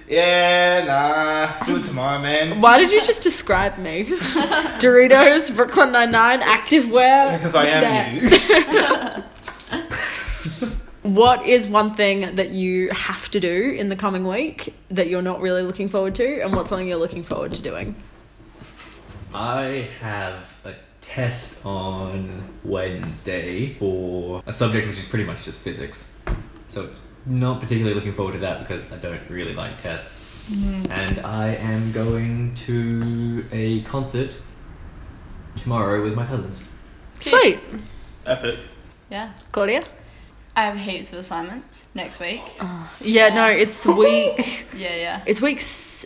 yeah, 0.09 0.85
nah, 0.87 1.65
do 1.65 1.77
it 1.77 1.85
tomorrow, 1.85 2.21
man. 2.21 2.61
Why 2.61 2.79
did 2.79 2.93
you 2.93 3.01
just 3.01 3.23
describe 3.23 3.79
me? 3.79 4.05
Doritos, 4.81 5.55
Brooklyn 5.55 5.93
Nine 5.93 6.11
Nine, 6.11 6.41
activewear. 6.41 7.37
Because 7.37 7.55
I 7.55 7.67
am 7.67 8.29
set. 8.31 9.19
you. 9.19 9.25
What 11.03 11.47
is 11.47 11.67
one 11.67 11.95
thing 11.95 12.35
that 12.37 12.51
you 12.51 12.91
have 12.91 13.31
to 13.31 13.41
do 13.41 13.75
in 13.75 13.89
the 13.89 13.97
coming 13.97 14.27
week 14.27 14.75
that 14.91 15.09
you're 15.09 15.23
not 15.23 15.41
really 15.41 15.63
looking 15.63 15.89
forward 15.89 16.15
to, 16.17 16.43
and 16.43 16.55
what's 16.55 16.69
something 16.69 16.87
you're 16.87 16.99
looking 16.99 17.23
forward 17.23 17.53
to 17.53 17.63
doing? 17.63 17.95
I 19.33 19.89
have 20.03 20.35
a 20.67 20.75
test 21.09 21.65
on 21.65 22.45
Wednesday 22.65 23.75
for 23.75 24.43
a 24.47 24.53
subject 24.53 24.87
which 24.87 24.99
is 24.99 25.07
pretty 25.07 25.25
much 25.25 25.43
just 25.43 25.63
physics. 25.63 26.21
So, 26.69 26.91
not 27.25 27.61
particularly 27.61 27.95
looking 27.95 28.13
forward 28.13 28.33
to 28.33 28.39
that 28.41 28.61
because 28.61 28.93
I 28.93 28.99
don't 28.99 29.21
really 29.31 29.55
like 29.55 29.79
tests. 29.79 30.51
Mm. 30.51 30.91
And 30.91 31.19
I 31.21 31.55
am 31.55 31.93
going 31.93 32.55
to 32.67 33.45
a 33.53 33.81
concert 33.83 34.35
tomorrow 35.57 36.03
with 36.03 36.15
my 36.15 36.27
cousins. 36.27 36.63
Sweet, 37.21 37.59
Epic. 38.27 38.59
Yeah. 39.11 39.33
Claudia. 39.51 39.83
I 40.59 40.63
have 40.63 40.77
heaps 40.77 41.13
of 41.13 41.21
assignments 41.21 41.87
next 41.95 42.19
week. 42.19 42.43
Yeah, 43.01 43.29
no, 43.29 43.47
it's 43.49 43.87
week. 43.87 44.67
Yeah, 44.77 44.95
yeah. 44.97 45.23
It's 45.25 45.41
week 45.41 45.63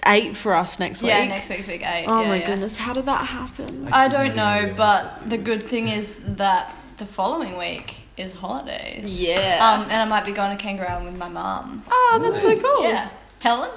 eight 0.07 0.37
for 0.37 0.55
us 0.55 0.79
next 0.79 1.01
week. 1.01 1.09
Yeah, 1.09 1.27
next 1.27 1.49
week's 1.49 1.67
week 1.67 1.81
eight. 1.83 2.05
Oh 2.07 2.21
yeah, 2.21 2.29
my 2.29 2.37
yeah. 2.37 2.47
goodness, 2.47 2.77
how 2.77 2.93
did 2.93 3.07
that 3.07 3.27
happen? 3.27 3.89
I 3.91 4.09
didn't 4.09 4.37
don't 4.37 4.37
know, 4.37 4.75
but 4.77 5.29
the 5.29 5.39
good 5.39 5.63
thing 5.63 5.89
is 5.89 6.19
that 6.37 6.75
the 6.99 7.07
following 7.07 7.57
week 7.57 7.97
is 8.19 8.35
holidays. 8.35 9.19
Yeah. 9.19 9.59
Um, 9.61 9.83
and 9.91 10.03
I 10.03 10.05
might 10.05 10.27
be 10.27 10.33
going 10.33 10.55
to 10.55 10.63
Kangaroo 10.63 10.87
Island 10.87 11.07
with 11.07 11.17
my 11.19 11.29
mum. 11.29 11.83
oh, 11.91 12.19
that's 12.23 12.45
Nice. 12.45 12.61
so 12.61 12.77
cool. 12.77 12.89
Yeah. 12.89 13.09
Helen? 13.41 13.71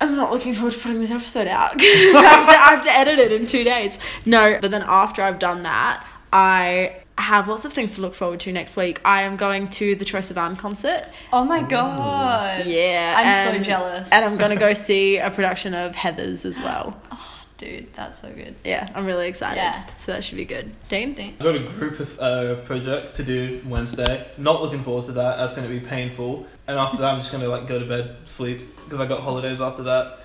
I'm 0.00 0.16
not 0.16 0.32
looking 0.32 0.52
forward 0.52 0.72
to 0.72 0.80
putting 0.80 0.98
this 0.98 1.12
episode 1.12 1.46
out 1.46 1.72
because 1.78 2.16
I, 2.16 2.44
I 2.48 2.74
have 2.74 2.82
to 2.82 2.90
edit 2.90 3.20
it 3.20 3.30
in 3.30 3.46
two 3.46 3.62
days. 3.62 4.00
No, 4.26 4.58
but 4.60 4.72
then 4.72 4.82
after 4.84 5.22
I've 5.22 5.38
done 5.38 5.62
that, 5.62 6.04
I 6.32 7.01
have 7.18 7.48
lots 7.48 7.64
of 7.64 7.72
things 7.72 7.94
to 7.96 8.00
look 8.00 8.14
forward 8.14 8.40
to 8.40 8.52
next 8.52 8.76
week. 8.76 9.00
I 9.04 9.22
am 9.22 9.36
going 9.36 9.68
to 9.70 9.94
the 9.94 10.04
Troye 10.04 10.32
Sivan 10.32 10.56
concert. 10.58 11.04
Oh 11.32 11.44
my 11.44 11.62
god. 11.62 12.66
Yeah, 12.66 13.14
I'm 13.16 13.54
so 13.54 13.62
jealous. 13.62 14.10
And 14.12 14.24
I'm 14.24 14.36
gonna 14.38 14.56
go 14.56 14.72
see 14.72 15.18
a 15.18 15.30
production 15.30 15.74
of 15.74 15.94
Heathers 15.94 16.44
as 16.44 16.60
well. 16.60 17.00
Oh, 17.14 17.68
dude, 17.68 17.94
that's 17.94 18.20
so 18.20 18.32
good. 18.32 18.56
Yeah, 18.64 18.88
I'm 18.92 19.06
really 19.06 19.28
excited. 19.28 19.56
Yeah. 19.56 19.86
So 19.98 20.12
that 20.12 20.24
should 20.24 20.36
be 20.36 20.44
good. 20.44 20.72
Dean? 20.88 21.14
Think- 21.14 21.36
I 21.40 21.44
got 21.44 21.54
a 21.54 21.60
group 21.60 22.00
uh, 22.20 22.56
project 22.64 23.14
to 23.16 23.22
do 23.22 23.62
Wednesday. 23.66 24.26
Not 24.36 24.60
looking 24.62 24.82
forward 24.82 25.04
to 25.04 25.12
that. 25.12 25.36
That's 25.36 25.54
going 25.54 25.68
to 25.68 25.72
be 25.72 25.78
painful. 25.78 26.44
And 26.66 26.76
after 26.76 26.96
that, 26.96 27.12
I'm 27.12 27.20
just 27.20 27.30
going 27.30 27.44
to 27.44 27.48
like 27.48 27.68
go 27.68 27.78
to 27.78 27.84
bed, 27.84 28.16
sleep 28.24 28.60
because 28.84 28.98
I 28.98 29.06
got 29.06 29.20
holidays 29.20 29.60
after 29.60 29.84
that. 29.84 30.18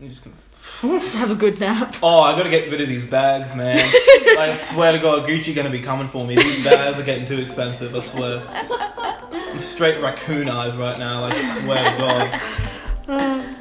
I'm 0.00 0.10
just 0.10 0.22
gonna... 0.22 0.98
Have 1.18 1.30
a 1.30 1.34
good 1.34 1.60
nap. 1.60 1.96
Oh, 2.02 2.20
I 2.20 2.36
got 2.36 2.42
to 2.42 2.50
get 2.50 2.70
rid 2.70 2.80
of 2.82 2.88
these 2.88 3.04
bags, 3.04 3.54
man. 3.54 3.76
I 4.42 4.54
swear 4.54 4.90
to 4.90 4.98
God, 4.98 5.28
Gucci 5.28 5.54
to 5.54 5.70
be 5.70 5.80
coming 5.80 6.08
for 6.08 6.26
me. 6.26 6.34
These 6.34 6.64
bags 6.64 6.98
are 6.98 7.04
getting 7.04 7.24
too 7.24 7.38
expensive. 7.38 7.94
I 7.94 8.00
swear. 8.00 8.42
I'm 8.50 9.60
straight 9.60 10.02
raccoon 10.02 10.48
eyes 10.48 10.74
right 10.74 10.98
now. 10.98 11.22
I 11.22 11.34
swear 11.34 11.90
to 11.90 11.96
God. 13.06 13.56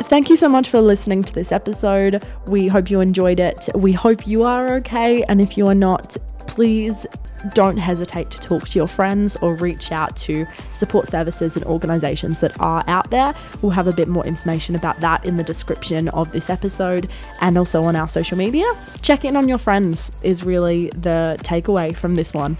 Thank 0.00 0.28
you 0.28 0.36
so 0.36 0.50
much 0.50 0.68
for 0.68 0.82
listening 0.82 1.22
to 1.22 1.32
this 1.32 1.50
episode. 1.50 2.22
We 2.46 2.68
hope 2.68 2.90
you 2.90 3.00
enjoyed 3.00 3.40
it. 3.40 3.70
We 3.74 3.92
hope 3.92 4.26
you 4.26 4.42
are 4.42 4.74
okay. 4.74 5.22
And 5.24 5.40
if 5.40 5.56
you 5.56 5.66
are 5.66 5.74
not, 5.74 6.14
please 6.50 7.06
don't 7.54 7.76
hesitate 7.76 8.28
to 8.28 8.40
talk 8.40 8.68
to 8.68 8.76
your 8.76 8.88
friends 8.88 9.36
or 9.36 9.54
reach 9.54 9.92
out 9.92 10.16
to 10.16 10.44
support 10.72 11.06
services 11.06 11.54
and 11.54 11.64
organizations 11.64 12.40
that 12.40 12.58
are 12.60 12.82
out 12.88 13.08
there. 13.12 13.32
We'll 13.62 13.70
have 13.70 13.86
a 13.86 13.92
bit 13.92 14.08
more 14.08 14.26
information 14.26 14.74
about 14.74 14.98
that 14.98 15.24
in 15.24 15.36
the 15.36 15.44
description 15.44 16.08
of 16.08 16.32
this 16.32 16.50
episode 16.50 17.08
and 17.40 17.56
also 17.56 17.84
on 17.84 17.94
our 17.94 18.08
social 18.08 18.36
media. 18.36 18.66
Check 19.00 19.24
in 19.24 19.36
on 19.36 19.48
your 19.48 19.58
friends 19.58 20.10
is 20.22 20.42
really 20.42 20.90
the 20.90 21.36
takeaway 21.42 21.96
from 21.96 22.16
this 22.16 22.34
one. 22.34 22.58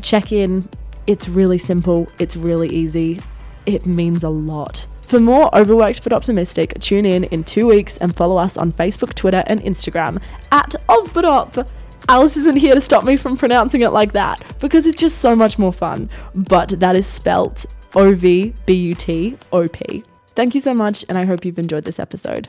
Check 0.00 0.32
in. 0.32 0.66
It's 1.06 1.28
really 1.28 1.58
simple, 1.58 2.08
it's 2.18 2.36
really 2.36 2.68
easy. 2.70 3.20
It 3.66 3.84
means 3.84 4.24
a 4.24 4.30
lot. 4.30 4.86
For 5.02 5.20
more 5.20 5.54
Overworked 5.54 6.02
but 6.02 6.14
Optimistic, 6.14 6.80
tune 6.80 7.04
in 7.04 7.24
in 7.24 7.44
two 7.44 7.66
weeks 7.66 7.98
and 7.98 8.16
follow 8.16 8.38
us 8.38 8.56
on 8.56 8.72
Facebook, 8.72 9.14
Twitter, 9.14 9.44
and 9.46 9.60
Instagram 9.60 10.22
at 10.50 10.74
OvButOp. 10.88 11.68
Alice 12.08 12.36
isn't 12.36 12.56
here 12.56 12.74
to 12.74 12.80
stop 12.80 13.02
me 13.02 13.16
from 13.16 13.36
pronouncing 13.36 13.82
it 13.82 13.90
like 13.90 14.12
that 14.12 14.40
because 14.60 14.86
it's 14.86 14.96
just 14.96 15.18
so 15.18 15.34
much 15.34 15.58
more 15.58 15.72
fun. 15.72 16.08
But 16.34 16.68
that 16.80 16.94
is 16.94 17.06
spelt 17.06 17.66
O 17.94 18.14
V 18.14 18.54
B 18.64 18.74
U 18.74 18.94
T 18.94 19.36
O 19.52 19.66
P. 19.66 20.04
Thank 20.36 20.54
you 20.54 20.60
so 20.60 20.72
much, 20.74 21.04
and 21.08 21.18
I 21.18 21.24
hope 21.24 21.44
you've 21.44 21.58
enjoyed 21.58 21.84
this 21.84 21.98
episode. 21.98 22.48